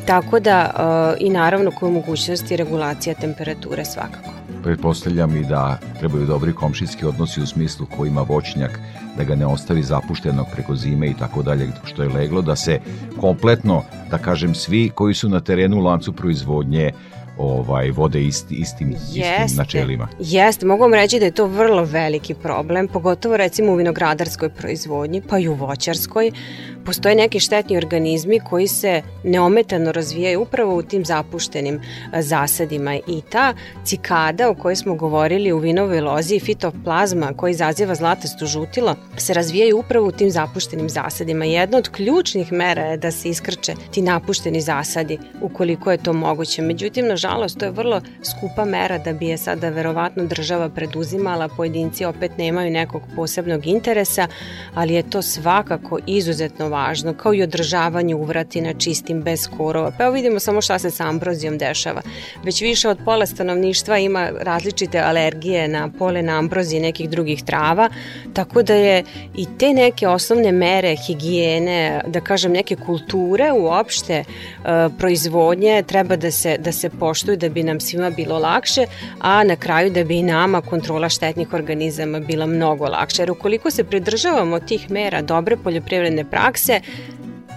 [0.10, 4.30] Tako da uh, i naravno koje mogućnosti regulacija temperature svakako.
[4.64, 8.80] Pretpostavljam i da trebaju dobri komšijski odnosi u smislu ko ima voćnjak,
[9.18, 12.80] da ga ne ostavi zapuštenog preko zime i tako dalje, što je leglo, da se
[13.22, 16.92] kompletno, da kažem, svi koji su na terenu u lancu proizvodnje
[17.40, 20.08] ovaj vode isti, istim, jeste, istim načelima.
[20.20, 25.22] Jeste, mogu vam reći da je to vrlo veliki problem, pogotovo recimo u vinogradarskoj proizvodnji,
[25.30, 26.32] pa i u voćarskoj.
[26.86, 31.82] Postoje neki štetni organizmi koji se neometano razvijaju upravo u tim zapuštenim
[32.20, 37.96] zasadima i ta cikada o kojoj smo govorili u vinovoj lozi i fitoplazma koji izaziva
[37.96, 41.46] zlatasto žutilo se razvijaju upravo u tim zapuštenim zasadima.
[41.46, 46.62] Jedna od ključnih mera je da se iskrče ti napušteni zasadi ukoliko je to moguće.
[46.62, 51.48] Međutim, nažalost, nažalost, to je vrlo skupa mera da bi je sada verovatno država preduzimala,
[51.48, 54.28] pojedinci opet nemaju nekog posebnog interesa,
[54.74, 59.92] ali je to svakako izuzetno važno, kao i održavanje uvratina čistim bez korova.
[59.98, 62.02] Pa evo vidimo samo šta se sa ambrozijom dešava.
[62.44, 67.90] Već više od pola stanovništva ima različite alergije na polen ambrozije i nekih drugih trava,
[68.34, 69.04] tako da je
[69.36, 74.24] i te neke osnovne mere higijene, da kažem neke kulture uopšte e,
[74.98, 78.86] proizvodnje treba da se, da se poštuju poštuju da bi nam svima bilo lakše,
[79.20, 83.22] a na kraju da bi i nama kontrola štetnih organizama bila mnogo lakša.
[83.22, 86.82] Jer ukoliko se pridržavamo tih mera dobre poljoprivredne prakse,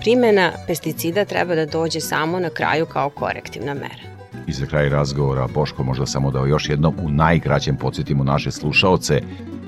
[0.01, 4.03] primjena pesticida treba da dođe samo na kraju kao korektivna mera.
[4.47, 9.21] I za kraj razgovora, Boško, možda samo da još jednom u najkraćem podsjetimo naše slušaoce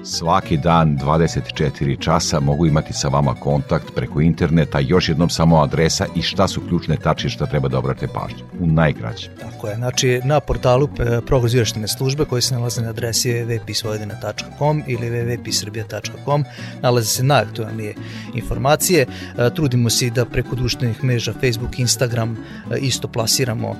[0.06, 6.06] Svaki dan 24 časa mogu imati sa vama kontakt preko interneta, još jednom samo adresa
[6.16, 8.44] i šta su ključne tačke šta treba da obrate pažnju.
[8.60, 9.30] U najkraće.
[9.40, 15.10] Tako je, znači na portalu e, prograziraštene službe koji se nalaze na adresi www.pisvojedina.com ili
[15.10, 16.44] www.pisrbija.com
[16.82, 17.94] nalaze se najaktualnije
[18.34, 19.06] informacije.
[19.38, 22.36] E, trudimo se i da preko društvenih mreža Facebook, Instagram
[22.70, 23.76] e, isto plasiramo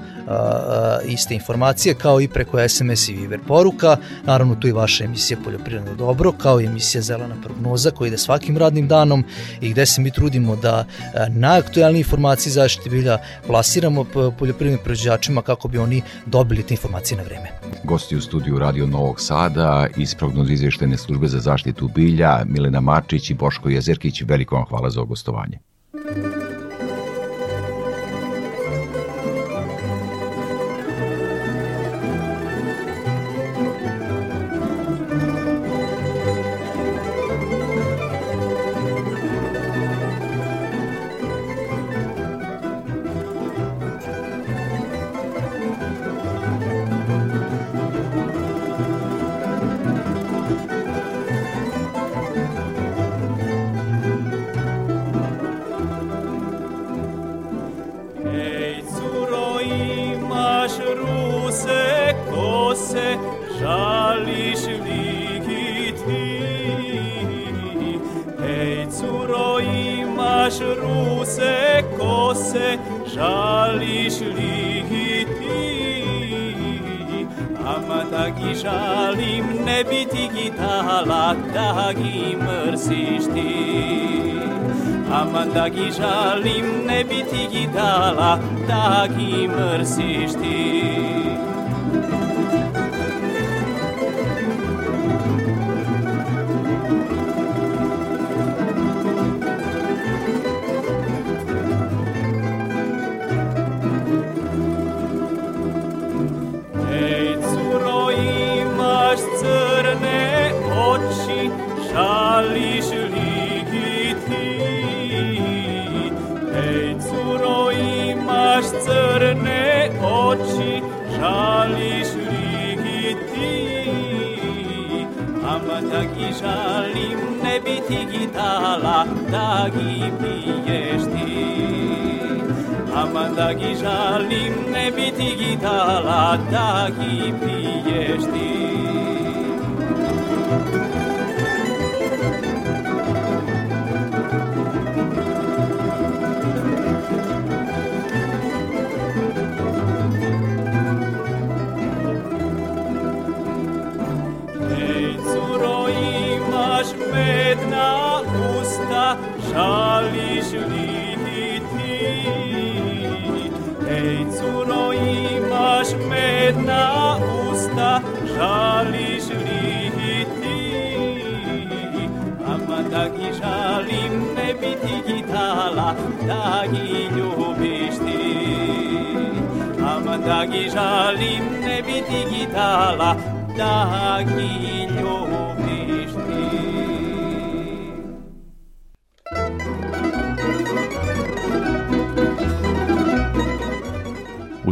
[1.07, 3.97] iste informacije kao i preko SMS i Viber poruka.
[4.25, 8.19] Naravno tu i vaša emisija Poljoprivredno dobro dobro, kao i emisija Zelena prognoza koja ide
[8.19, 9.25] svakim radnim danom
[9.61, 14.05] i gde se mi trudimo da e, najaktualnije informacije zaštite bilja plasiramo
[14.39, 17.49] poljoprivrednim proizvođačima kako bi oni dobili te informacije na vreme.
[17.85, 23.31] Gosti u studiju Radio Novog Sada iz prognoz izveštene službe za zaštitu bilja Milena Marčić
[23.31, 25.59] i Boško Jezerkić, veliko vam hvala za ogostovanje.
[25.93, 26.54] da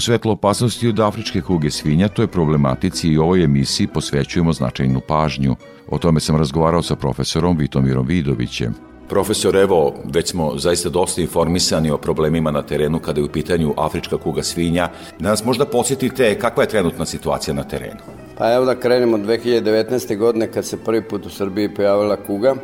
[0.02, 5.56] svetlo opasnosti od afričke kuge svinja toj problematici i ovoj emisiji posvećujemo značajnu pažnju.
[5.88, 8.74] O tome sam razgovarao sa profesorom Vitomirom Vidovićem.
[9.08, 13.74] Profesor, evo, već smo zaista dosta informisani o problemima na terenu kada je u pitanju
[13.76, 14.88] afrička kuga svinja.
[15.18, 18.00] Da nas možda posjetite kakva je trenutna situacija na terenu?
[18.38, 20.16] Pa evo da krenemo od 2019.
[20.16, 22.54] godine kad se prvi put u Srbiji pojavila kuga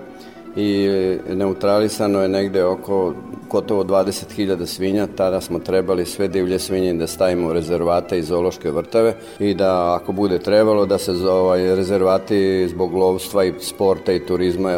[0.56, 0.88] i
[1.34, 3.14] neutralisano je negde oko
[3.50, 8.70] gotovo 20.000 svinja, tada smo trebali sve divlje svinje da stavimo u rezervate i zoološke
[8.70, 14.26] vrtave i da ako bude trebalo da se ovaj, rezervati zbog lovstva i sporta i
[14.26, 14.70] turizma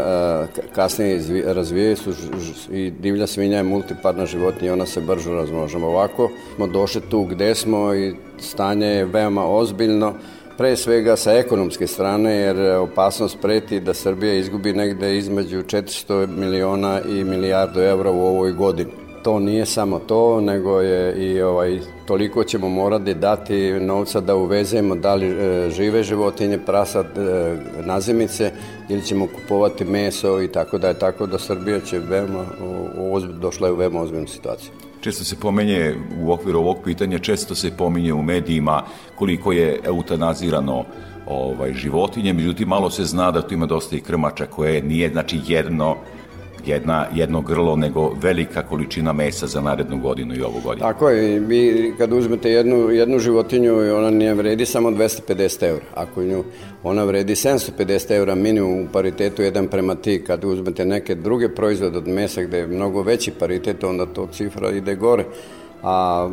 [0.75, 2.11] kasnije razvijaju su
[2.73, 5.87] i divlja svinja je multiparna životinja i ona se brže razmnožava.
[5.87, 10.15] Ovako smo došli tu gde smo i stanje je veoma ozbiljno
[10.61, 17.01] pre svega sa ekonomske strane, jer opasnost preti da Srbija izgubi negde između 400 miliona
[17.01, 18.91] i milijardu evra u ovoj godini.
[19.23, 24.95] to nije samo to, nego je i ovaj, toliko ćemo morati dati novca da uvezemo
[24.95, 28.53] da li e, žive životinje, prasad, e, nazemice
[28.89, 32.45] ili ćemo kupovati meso i tako da je tako da Srbija će veoma,
[33.41, 34.90] došla je u veoma ozbiljnu situaciju.
[35.01, 38.83] Često se pomenje u okviru ovog pitanja, često se pominje u medijima
[39.15, 40.85] koliko je eutanazirano
[41.27, 45.41] ovaj, životinje, međutim malo se zna da tu ima dosta i krmača koje nije, znači
[45.47, 45.97] jedno
[46.67, 50.87] jedna, jedno grlo, nego velika količina mesa za narednu godinu i ovu godinu.
[50.87, 55.85] Tako je, vi kad uzmete jednu, jednu životinju, ona nije vredi samo 250 eura.
[55.95, 56.45] Ako nju,
[56.83, 60.25] ona vredi 750 eura minimum u paritetu jedan prema ti.
[60.27, 64.71] Kad uzmete neke druge proizvode od mesa gde je mnogo veći paritet, onda to cifra
[64.71, 65.25] ide gore.
[65.83, 66.29] A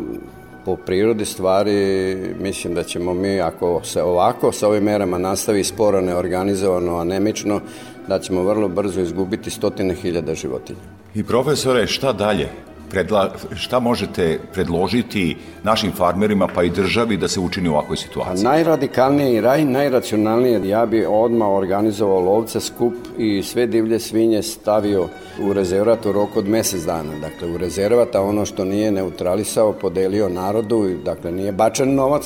[0.68, 6.02] po prirodi stvari mislim da ćemo mi, ako se ovako sa ovim merama nastavi sporo,
[6.02, 7.62] neorganizovano, anemično,
[8.08, 10.80] da ćemo vrlo brzo izgubiti stotine hiljada životinja.
[11.16, 12.50] I profesore, šta dalje?
[12.90, 18.46] Predla, šta možete predložiti našim farmerima pa i državi da se učini u ovakvoj situaciji?
[18.46, 24.42] A najradikalnije i raj, najracionalnije, ja bi odmah organizovao lovce, skup i sve divlje svinje
[24.44, 25.08] stavio
[25.42, 27.20] u rezervat u roku od mesec dana.
[27.22, 32.26] Dakle, u rezervat, a ono što nije neutralisao, podelio narodu, dakle, nije bačen novac,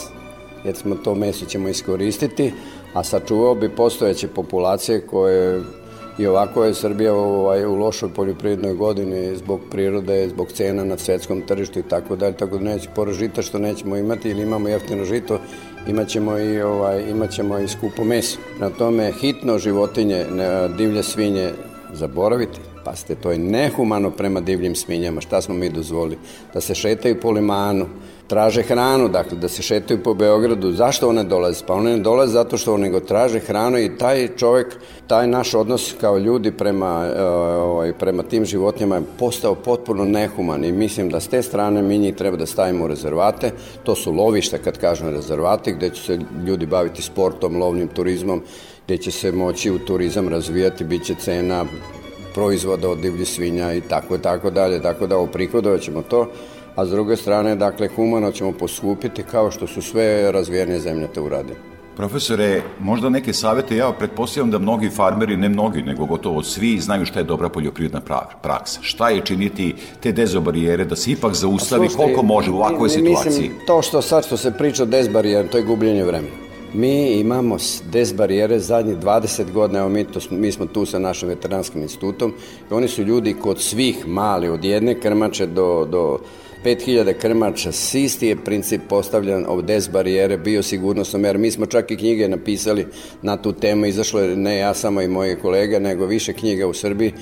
[0.65, 2.53] jer smo to meso ćemo iskoristiti,
[2.93, 5.61] a sačuvao bi postojeće populacije koje
[6.17, 11.41] i ovako je Srbija ovaj, u lošoj poljoprivrednoj godini zbog prirode, zbog cena na svetskom
[11.41, 15.05] tržištu i tako dalje, tako da neće pored žita što nećemo imati ili imamo jeftino
[15.05, 15.39] žito,
[15.87, 18.37] imaćemo i, ovaj, imaćemo i skupo meso.
[18.59, 20.25] Na tome hitno životinje,
[20.77, 21.49] divlje svinje
[21.93, 25.21] zaboraviti, Pazite, to je nehumano prema divljim svinjama.
[25.21, 26.17] Šta smo mi dozvolili?
[26.53, 27.85] Da se šetaju po limanu,
[28.31, 30.71] traže hranu, dakle, da se šetaju po Beogradu.
[30.71, 31.65] Zašto one dolaze?
[31.67, 34.77] Pa one ne dolaze zato što one go traže hranu i taj čovek,
[35.07, 40.63] taj naš odnos kao ljudi prema, e, ovaj, prema tim životinjama je postao potpuno nehuman
[40.65, 43.51] i mislim da s te strane mi njih treba da stavimo u rezervate.
[43.83, 48.41] To su lovišta, kad kažem rezervate, gde će se ljudi baviti sportom, lovnim turizmom,
[48.85, 51.65] gde će se moći u turizam razvijati, bit će cena
[52.33, 56.27] proizvoda od divlji svinja i tako i tako dalje, tako da oprihodovat ćemo to,
[56.75, 61.23] a s druge strane, dakle, humano ćemo poskupiti kao što su sve razvijene zemlje to
[61.23, 61.71] uradili.
[61.95, 67.05] Profesore, možda neke savete, ja pretpostavljam da mnogi farmeri, ne mnogi, nego gotovo svi, znaju
[67.05, 68.01] šta je dobra poljoprivredna
[68.41, 68.79] praksa.
[68.81, 73.31] Šta je činiti te dezobarijere da se ipak zaustavi Slušaj, koliko može u ovakvoj situaciji?
[73.31, 76.35] Mislim, to što sad što se priča o dezbarijere, to je gubljenje vremena.
[76.73, 77.57] Mi imamo
[77.91, 82.33] des barijere zadnjih 20 godina, evo mi, to, mi smo tu sa našim veteranskim institutom
[82.71, 86.19] i oni su ljudi kod svih mali, od jedne krmače do, do
[86.65, 91.37] 5000 krmača, isti je princip postavljan od des barijere, biosigurnosno mer.
[91.37, 92.87] Mi smo čak i knjige napisali
[93.21, 96.73] na tu temu, izašlo je ne ja samo i moje kolege, nego više knjiga u
[96.73, 97.13] Srbiji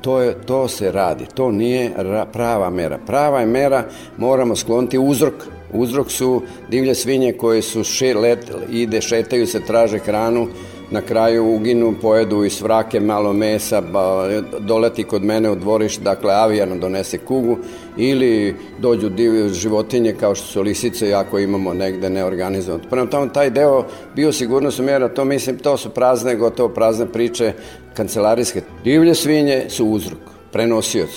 [0.00, 1.92] to, je, to se radi, to nije
[2.32, 2.98] prava mera.
[3.06, 3.84] Prava je mera,
[4.16, 5.34] moramo skloniti uzrok
[5.72, 10.46] Uzrok su divlje svinje koje su še, let, ide, šetaju se, traže hranu,
[10.90, 14.28] na kraju uginu, pojedu iz vrake malo mesa, ba,
[14.60, 17.58] doleti kod mene u dvorište, dakle avijano donese kugu,
[17.98, 22.84] ili dođu divlje životinje kao što su lisice, ako imamo negde neorganizovano.
[22.90, 23.84] Prema tome, taj deo
[24.16, 27.52] biosigurnost mjera, to mislim, to su prazne, gotovo prazne priče
[27.94, 28.62] kancelarijske.
[28.84, 30.20] Divlje svinje su uzrok,
[30.52, 31.10] prenosioc,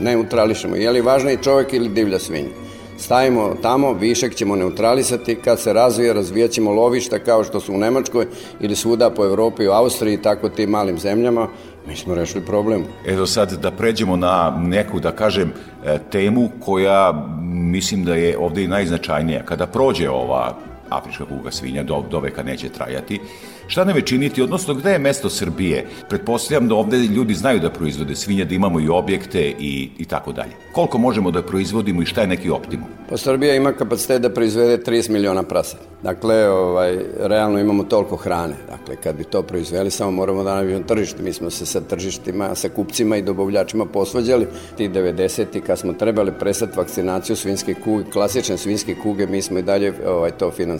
[0.00, 0.76] neutrališemo.
[0.76, 2.64] Je li važno i čovjek ili divlja svinja?
[2.98, 7.78] stavimo tamo, višak ćemo neutralisati, kad se razvije, razvijat ćemo lovišta kao što su u
[7.78, 8.26] Nemačkoj
[8.60, 11.48] ili svuda po Evropi, u Austriji, tako tim malim zemljama,
[11.86, 12.84] mi smo rešili problem.
[13.06, 15.52] Evo sad da pređemo na neku, da kažem,
[15.84, 19.42] e, temu koja mislim da je ovde i najznačajnija.
[19.44, 20.54] Kada prođe ova
[20.90, 23.20] afrička kuga svinja, do, do veka neće trajati,
[23.66, 25.86] Šta nam je činiti, odnosno gde je mesto Srbije?
[26.08, 30.32] Pretpostavljam da ovde ljudi znaju da proizvode svinje, da imamo i objekte i, i tako
[30.32, 30.50] dalje.
[30.72, 32.88] Koliko možemo da proizvodimo i šta je neki optimum?
[33.08, 35.76] Pa Srbija ima kapacitet da proizvede 30 miliona prasa.
[36.02, 38.54] Dakle, ovaj, realno imamo toliko hrane.
[38.70, 41.22] Dakle, kad bi to proizveli, samo moramo da navijem tržište.
[41.22, 44.46] Mi smo se sa tržištima, sa kupcima i dobavljačima posvađali.
[44.76, 45.60] Ti 90.
[45.60, 50.30] kad smo trebali prestati vakcinaciju svinske kuge, klasične svinske kuge, mi smo i dalje ovaj,
[50.30, 50.73] to finansirali.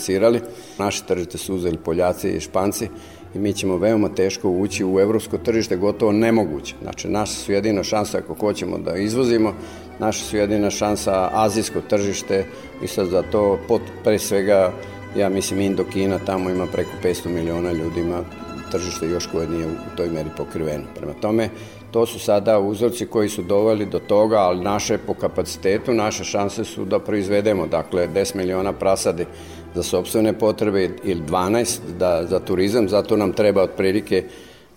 [0.78, 2.88] Naše tržište su uzeli Poljaci i Španci
[3.34, 6.74] i mi ćemo veoma teško ući u evropsko tržište, gotovo nemoguće.
[6.82, 9.54] Znači, naša su jedina šansa ako hoćemo da izvozimo,
[9.98, 12.44] naša su jedina šansa azijsko tržište
[12.82, 14.72] i sad za to pot, pre svega
[15.16, 18.22] ja mislim Indokina tamo ima preko 500 miliona ljudi, ima
[18.70, 20.84] tržište još koje nije u toj meri pokriveno.
[20.96, 21.48] Prema tome,
[21.90, 26.64] to su sada uzorci koji su doveli do toga, ali naše po kapacitetu, naše šanse
[26.64, 29.26] su da proizvedemo, dakle 10 miliona prasadi
[29.74, 34.24] za sobstvene potrebe ili 12 da, za turizam, zato nam treba otprilike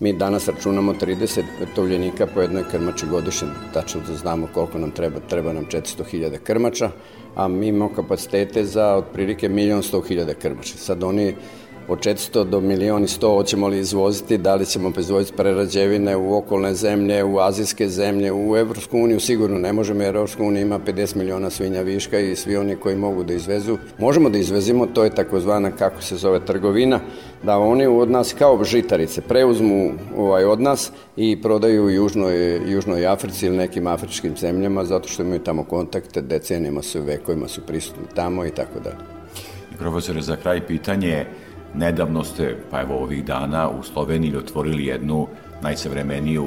[0.00, 1.42] Mi danas računamo 30
[1.74, 6.90] tovljenika po jednoj krmači godišnje, tačno da znamo koliko nam treba, treba nam 400.000 krmača,
[7.34, 10.76] a mi imamo kapacitete za otprilike 1.100.000 krmača.
[10.76, 11.34] Sad oni
[11.88, 16.74] od 400 do milioni 100 hoćemo li izvoziti, da li ćemo proizvoditi prerađevine u okolne
[16.74, 21.16] zemlje, u azijske zemlje, u Evropsku uniju, sigurno ne možemo jer Evropska unija ima 50
[21.16, 23.78] miliona svinja viška i svi oni koji mogu da izvezu.
[23.98, 27.00] Možemo da izvezimo, to je takozvana, kako se zove, trgovina,
[27.42, 33.06] da oni od nas kao žitarice preuzmu ovaj od nas i prodaju u Južnoj, Južnoj
[33.06, 38.04] Africi ili nekim afričkim zemljama zato što imaju tamo kontakte, decenijama su, vekovima su prisutni
[38.14, 39.18] tamo i tako dalje.
[39.78, 41.26] Profesore, za kraj pitanje,
[41.74, 45.26] Nedavno ste, pa evo ovih dana, u Sloveniji otvorili jednu
[45.62, 46.46] najsavremeniju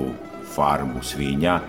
[0.55, 1.59] farmu svinja.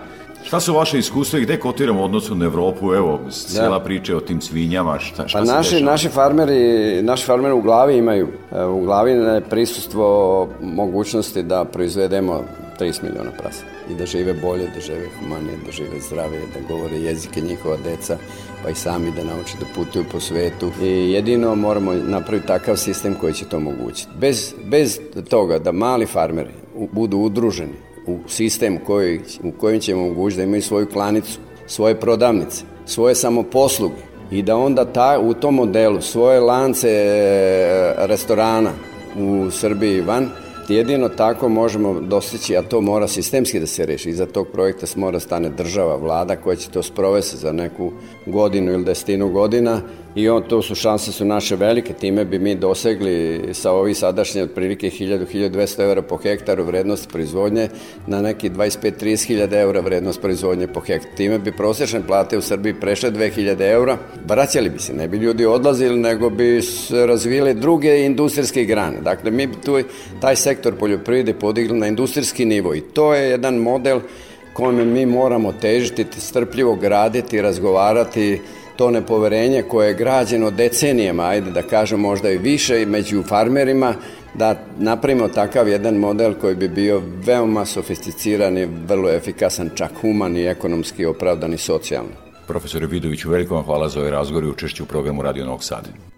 [0.43, 2.93] Šta su vaše iskustva i gde kotiramo odnosu na Evropu?
[2.93, 3.83] Evo, cijela da.
[3.83, 5.91] priča o tim svinjama, šta, šta pa se naši, dešava?
[5.91, 8.27] naši farmeri, naši farmeri u glavi imaju,
[8.69, 12.43] u glavi je prisustvo mogućnosti da proizvedemo
[12.79, 16.97] 30 miliona prasa i da žive bolje, da žive humanije, da žive zdrave, da govore
[16.97, 18.17] jezike njihova deca,
[18.63, 20.71] pa i sami da nauče da putuju po svetu.
[20.81, 24.11] I jedino moramo napraviti takav sistem koji će to omogućiti.
[24.19, 24.99] Bez, bez
[25.29, 26.51] toga da mali farmeri
[26.91, 27.73] budu udruženi
[28.07, 34.13] u sistem koji, u kojim ćemo omogućiti da imaju svoju klanicu, svoje prodavnice, svoje samoposluge
[34.31, 38.71] i da onda ta, u tom modelu svoje lance e, restorana
[39.19, 40.29] u Srbiji i van
[40.69, 44.09] Jedino tako možemo dostići, a to mora sistemski da se reši.
[44.09, 47.91] Iza tog projekta mora stane država, vlada koja će to sprovesti za neku
[48.25, 49.81] godinu ili desetinu godina
[50.15, 54.43] i on, to su šanse su naše velike, time bi mi dosegli sa ovih sadašnje
[54.43, 57.69] otprilike 1000-1200 evra po hektaru vrednost proizvodnje
[58.07, 61.15] na neki 25-30 hiljada evra vrednost proizvodnje po hektaru.
[61.15, 65.45] Time bi prosječne plate u Srbiji prešle 2000 evra, vraćali bi se, ne bi ljudi
[65.45, 69.01] odlazili, nego bi se razvile druge industrijske grane.
[69.01, 69.79] Dakle, mi bi tu,
[70.21, 73.99] taj sektor poljoprivrede podigli na industrijski nivo i to je jedan model
[74.53, 78.39] kome mi moramo težiti, strpljivo graditi, razgovarati,
[78.75, 83.93] to nepoverenje koje je građeno decenijama, ajde da kažem možda i više i među farmerima,
[84.33, 90.37] da napravimo takav jedan model koji bi bio veoma sofisticiran i vrlo efikasan, čak human
[90.37, 92.11] i ekonomski opravdan i socijalno.
[92.47, 96.12] Profesor Vidović, veliko vam hvala za ovaj razgovor i učešću u programu Radio Novog Sada.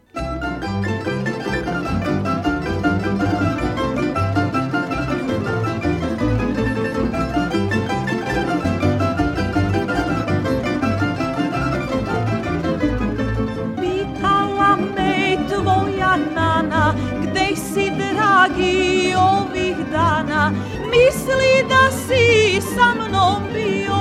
[20.95, 23.99] Misli da si sa mnom bio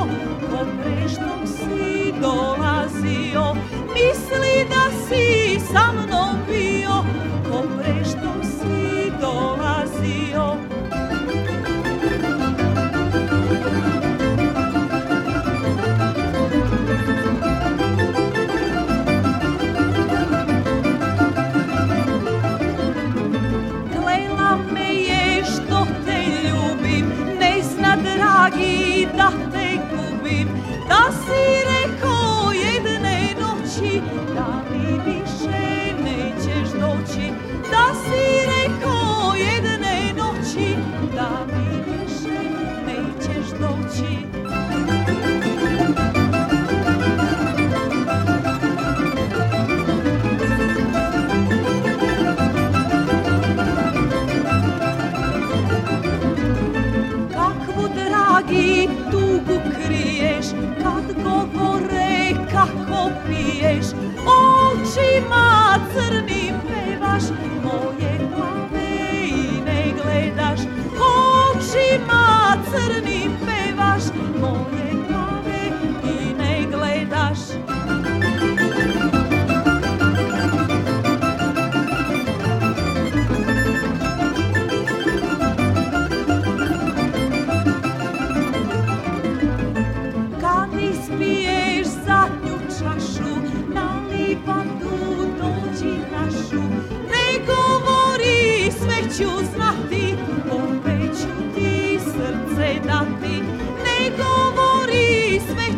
[0.51, 3.55] Ko prešto si dolazio.
[3.95, 7.05] Misli da si sa mnom bio
[7.51, 8.14] Ko prešto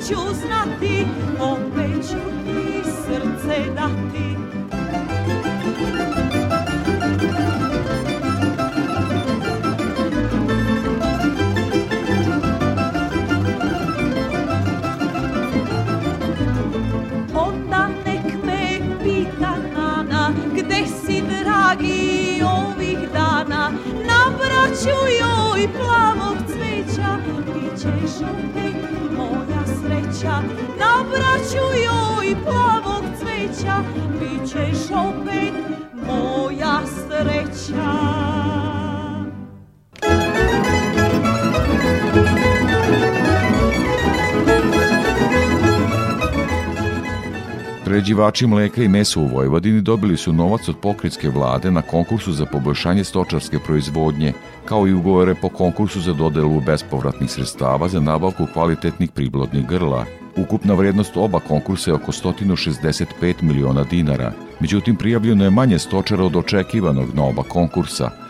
[0.09, 1.07] ću znati,
[1.41, 4.37] opet ću ti srce dati.
[17.35, 25.47] Onda nek me pita Nana, gde si dragi ovih dana, nabraću joj
[27.77, 28.66] ćeš opet
[30.27, 30.41] sreća
[30.79, 33.77] Na braću joj plavog cveća
[34.21, 35.53] Bit ćeš opet
[36.07, 38.06] moja sreća
[47.97, 52.47] Pređivači mleka i mesa u Vojvodini dobili su novac od pokritske vlade na konkursu za
[52.47, 54.33] poboljšanje stočarske proizvodnje,
[54.65, 60.05] kao i ugovore po konkursu za dodelu bespovratnih sredstava za nabavku kvalitetnih priblodnih grla.
[60.37, 64.33] Ukupna vrednost oba konkursa je oko 165 miliona dinara.
[64.61, 68.11] Međutim, prijavljeno je manje stočara od očekivanog na oba konkursa–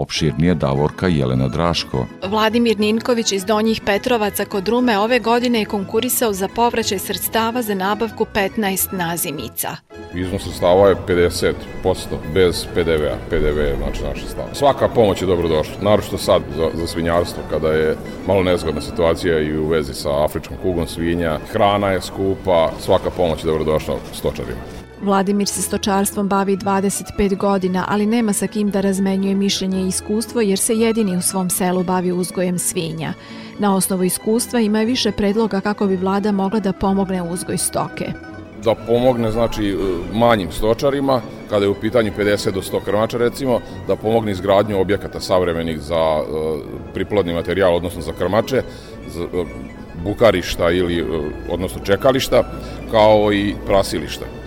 [0.00, 2.06] opširnije Davorka Jelena Draško.
[2.26, 7.74] Vladimir Ninković iz Donjih Petrovaca kod Rume ove godine je konkurisao za povraćaj sredstava za
[7.74, 9.76] nabavku 15 nazimica.
[10.14, 11.52] Iznos sredstava je 50%
[12.34, 13.16] bez PDV-a.
[13.30, 14.54] PDV je znači naša stava.
[14.54, 17.96] Svaka pomoć je dobro došla, naročito sad za, za svinjarstvo, kada je
[18.26, 21.38] malo nezgodna situacija i u vezi sa afričkom kugom svinja.
[21.52, 24.79] Hrana je skupa, svaka pomoć je dobro došla stočarima.
[25.02, 30.40] Vladimir se stočarstvom bavi 25 godina, ali nema sa kim da razmenjuje mišljenje i iskustvo
[30.40, 33.12] jer se jedini u svom selu bavi uzgojem svinja.
[33.58, 38.12] Na osnovu iskustva ima više predloga kako bi vlada mogla da pomogne uzgoj stoke.
[38.64, 39.76] Da pomogne znači
[40.12, 41.20] manjim stočarima,
[41.50, 46.22] kada je u pitanju 50 do 100 krmača recimo, da pomogne izgradnju objekata savremenih za
[46.94, 48.62] priplodni materijal, odnosno za krmače,
[49.08, 49.26] za
[50.04, 51.06] bukarišta ili
[51.50, 52.42] odnosno čekališta,
[52.90, 54.39] kao i prasilišta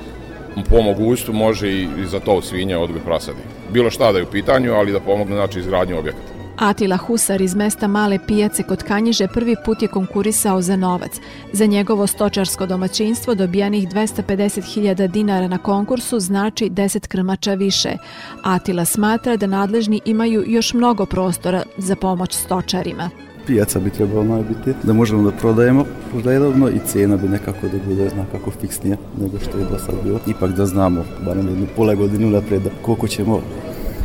[0.70, 3.40] po mogućstvu može i, za to svinje odgoj prasadi.
[3.74, 6.34] Bilo šta da je u pitanju, ali da pomogne znači izgradnju objekata.
[6.58, 11.12] Atila Husar iz mesta Male pijace kod Kanjiže prvi put je konkurisao za novac.
[11.54, 17.98] Za njegovo stočarsko domaćinstvo dobijanih 250.000 dinara na konkursu znači 10 krmača više.
[18.44, 23.10] Atila smatra da nadležni imaju još mnogo prostora za pomoć stočarima
[23.48, 25.86] pijaca bi trebalo najbiti, da možemo da prodajemo
[26.24, 30.20] redovno i cena bi nekako da bude nekako fiksnija nego što je do sad bilo.
[30.28, 33.42] Ipak da znamo, barem jednu pole godinu napred, koliko ćemo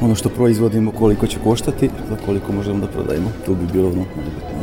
[0.01, 3.31] ono što proizvodimo, koliko će koštati, za koliko možemo da prodajemo.
[3.47, 4.58] To bi bilo ono najbitnije.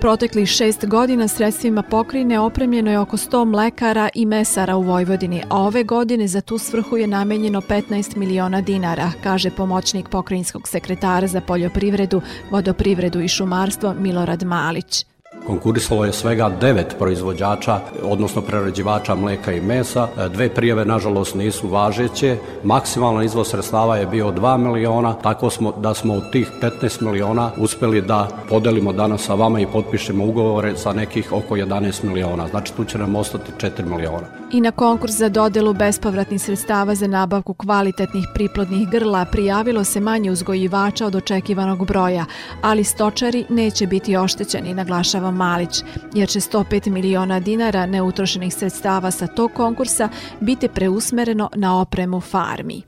[0.00, 5.62] Proteklih šest godina sredstvima pokrine opremljeno je oko 100 mlekara i mesara u Vojvodini, a
[5.62, 11.40] ove godine za tu svrhu je namenjeno 15 miliona dinara, kaže pomoćnik pokrinjskog sekretara za
[11.40, 12.20] poljoprivredu,
[12.50, 15.04] vodoprivredu i šumarstvo Milorad Malić.
[15.48, 20.08] Konkurisalo je svega devet proizvođača, odnosno prerađivača mleka i mesa.
[20.32, 22.36] Dve prijeve, nažalost, nisu važeće.
[22.64, 27.50] Maksimalan izvoz sredstava je bio 2 miliona, tako smo da smo od tih 15 miliona
[27.56, 32.48] uspeli da podelimo danas sa vama i potpišemo ugovore sa nekih oko 11 miliona.
[32.48, 34.26] Znači tu će nam ostati 4 miliona.
[34.52, 40.30] I na konkurs za dodelu bespovratnih sredstava za nabavku kvalitetnih priplodnih grla prijavilo se manje
[40.30, 42.24] uzgojivača od očekivanog broja,
[42.62, 45.82] ali stočari neće biti oštećeni, naglašava Malić,
[46.14, 50.08] jer će 105 miliona dinara neutrošenih sredstava sa tog konkursa
[50.40, 52.82] biti preusmereno na opremu farmi.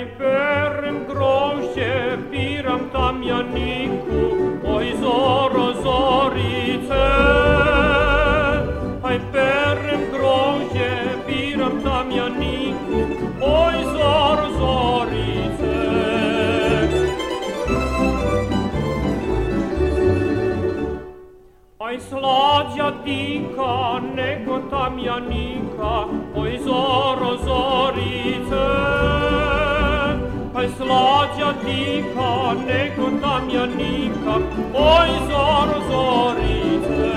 [0.00, 0.39] Grožđe,
[3.20, 4.20] piram tamjaniku,
[4.64, 7.06] oj zoro zorice.
[9.02, 10.90] Aj perem grožđe,
[11.26, 13.00] piram tamjaniku,
[13.40, 15.76] oj zoro zorice.
[21.78, 26.04] Aj slađa dika, nego tamjanika,
[26.36, 29.19] oj zoro zorice.
[30.60, 34.34] Ai slagia tica, necuta mia nica,
[34.76, 37.12] oi zor zorite.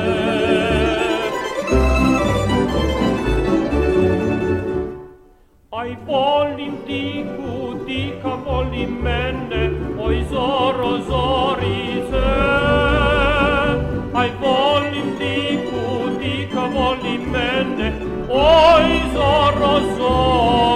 [5.80, 9.64] Ai volim dicu, dica volim mene,
[10.00, 10.80] oi zor
[11.10, 12.28] zorite.
[14.22, 15.84] Ai volim dicu,
[16.22, 17.92] dica volim mene,
[18.30, 19.60] oi zor
[19.98, 20.73] zorite.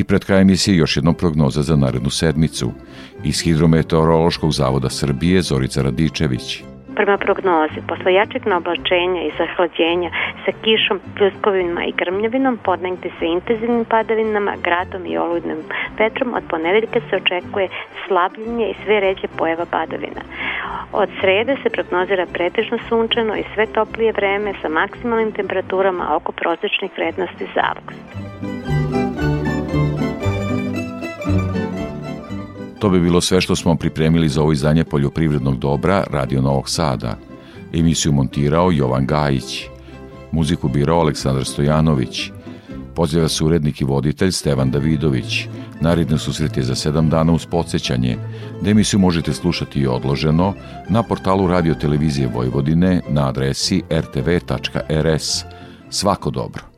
[0.00, 2.72] I pred krajem emisije još jednom prognoza za narednu sedmicu.
[3.24, 6.62] Iz Hidrometeorološkog zavoda Srbije Zorica Radičević.
[6.96, 10.10] Prema prognozi, posle jačeg naoblačenja i zahlađenja
[10.44, 15.60] sa kišom, pljuskovima i grmljavinom, podnegde se intenzivnim padavinama, gradom i oludnim
[15.98, 17.68] vetrom, od ponedeljka se očekuje
[18.06, 20.22] slabljenje i sve ređe pojava padavina.
[20.92, 26.90] Od srede se prognozira pretežno sunčano i sve toplije vreme sa maksimalnim temperaturama oko prosečnih
[26.96, 28.30] vrednosti za avgust.
[32.80, 37.18] To bi bilo sve što smo pripremili za ovo izdanje poljoprivrednog dobra Radio Novog Sada.
[37.72, 39.64] Emisiju montirao Jovan Gajić.
[40.32, 42.30] Muziku birao Aleksandar Stojanović.
[42.94, 45.46] Pozdravlja se urednik i voditelj Stevan Davidović.
[45.80, 48.16] Naredni susret je za sedam dana uz podsjećanje,
[48.62, 50.54] da emisiju možete slušati i odloženo
[50.88, 55.44] na portalu Radio Televizije Vojvodine na adresi rtv.rs.
[55.90, 56.69] Svako dobro.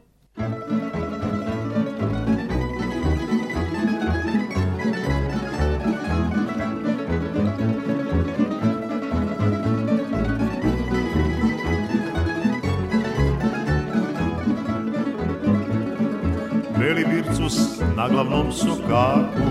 [18.22, 19.50] Na glavnom sokaku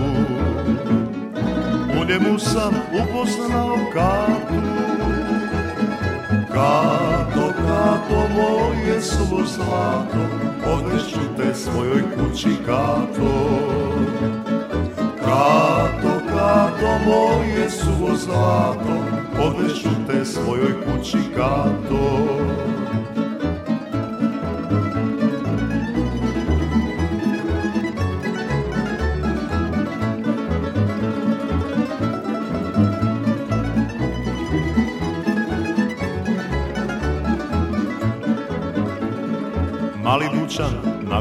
[2.00, 4.62] U njemu sam upoznao Katu
[6.52, 10.18] Kato, Kato, moje suvo zlato
[10.74, 13.58] Odneću te svojoj kući, Kato.
[15.18, 19.04] Kato, Kato, moje suvo zlato
[19.38, 22.32] Odneću te svojoj kući, Kato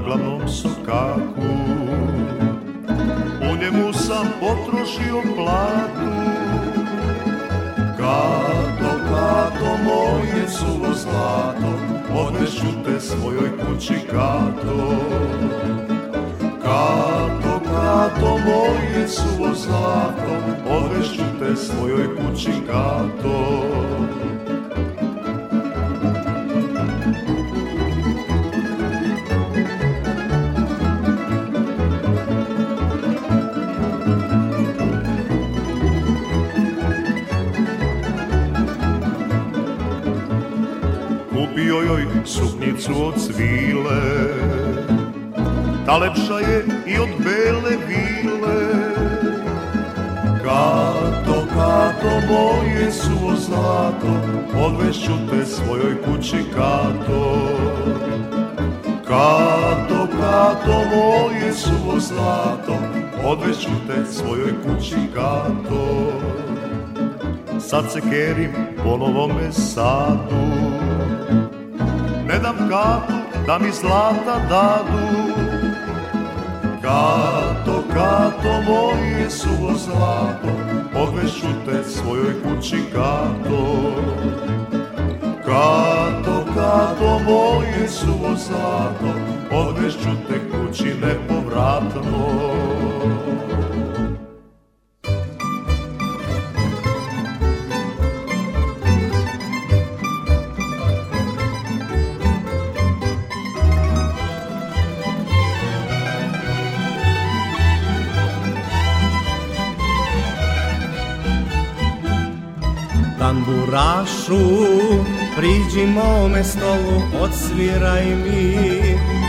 [0.06, 1.52] glavnom sokaku
[3.42, 6.12] U njemu sam potrošio platu.
[7.98, 11.80] Kato, kato, moje suvo zlato
[12.16, 14.96] Odneću te svojoj kući, kato.
[16.62, 20.32] Kato, kato, moje suvo zlato
[20.70, 23.62] Odneću te svojoj kući, kato
[42.82, 44.02] suknicu od svile.
[45.86, 48.62] Ta lepša je i od bele vile.
[50.44, 54.22] Kato, kato, moje suvo zlato
[54.66, 57.48] Odvešću te svojoj kući, kato.
[59.08, 62.78] Kato, kato, moje suvo zlato
[63.26, 66.12] Odvešću te svojoj kući, kato.
[67.60, 68.52] Sad se kerim
[68.84, 70.71] po novome sadu
[72.42, 73.14] Ne dam katu
[73.48, 75.32] da mi zlata dadu.
[76.82, 80.50] Kato, kato, moje suvo zlato
[80.96, 83.92] Odvešću te svojoj kući, kato.
[85.46, 89.14] Kato, kato, moje suvo zlato
[89.52, 92.32] Odvešću te kući nepovratno
[114.02, 115.04] Tamburašu,
[115.38, 118.58] priđi mome stolu, odsviraj mi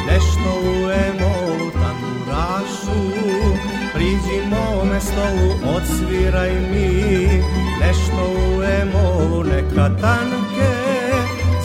[0.07, 1.71] nešto u emolu.
[1.73, 3.01] Tamburašu,
[3.95, 7.29] priđi mome stolu, odsviraj mi
[7.81, 9.45] nešto u emolu.
[9.45, 10.73] Neka tanke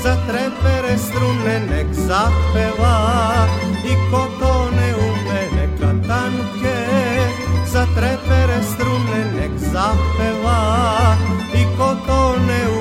[0.03, 3.47] za trepere strune nek zapeva
[3.85, 6.77] i ko to ne ume neka tanke
[7.71, 11.15] za trepere strune nek zapeva
[11.53, 12.76] i ko to ne ume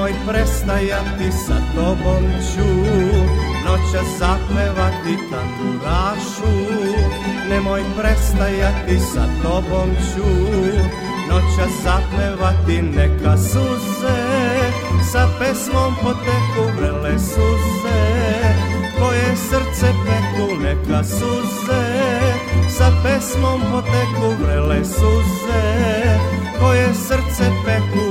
[0.00, 2.68] nemoj prestajati sa tobom ću
[3.64, 6.72] Noća zapevati tamburašu
[7.48, 10.28] Nemoj prestajati sa tobom ću
[11.28, 14.20] Noća zapevati neka suze
[15.12, 18.00] Sa pesmom poteku vrele suze
[18.98, 21.84] Koje srce peku neka suze
[22.68, 25.62] Sa pesmom poteku vrele suze
[26.60, 28.09] Koje srce peku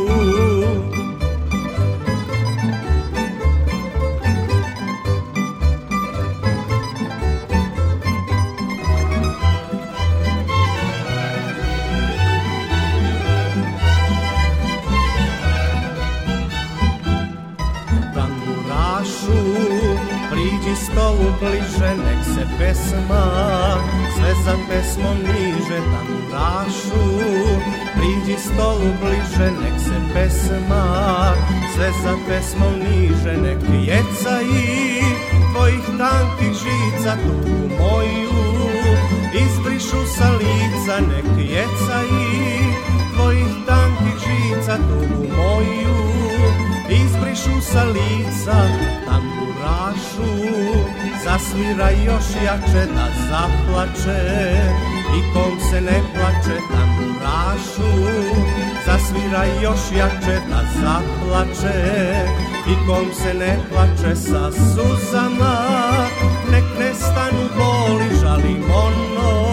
[22.79, 23.25] pesma
[24.15, 27.05] Sve za pesmom niže tamburašu
[27.95, 31.33] Priđi stolu bliže, nek se pesma
[31.75, 35.01] Sve za pesmom niže nek jeca i
[35.53, 38.29] Tvojih tankih žica tugu moju.
[39.33, 42.59] Izbrišu sa lica nek jeca i
[43.13, 45.99] Tvojih tankih žica tugu moju
[47.29, 48.59] Izbrišu sa lica
[49.05, 50.31] tamburašu
[51.23, 54.21] Zasvira još jače da zaplače.
[55.17, 57.91] I kom se ne plače tamburašu
[58.85, 61.79] Zasvira još jače da zaplače.
[62.67, 65.55] I kom se ne plače sa suzama
[66.51, 69.48] Nek nestanu boli žalim ono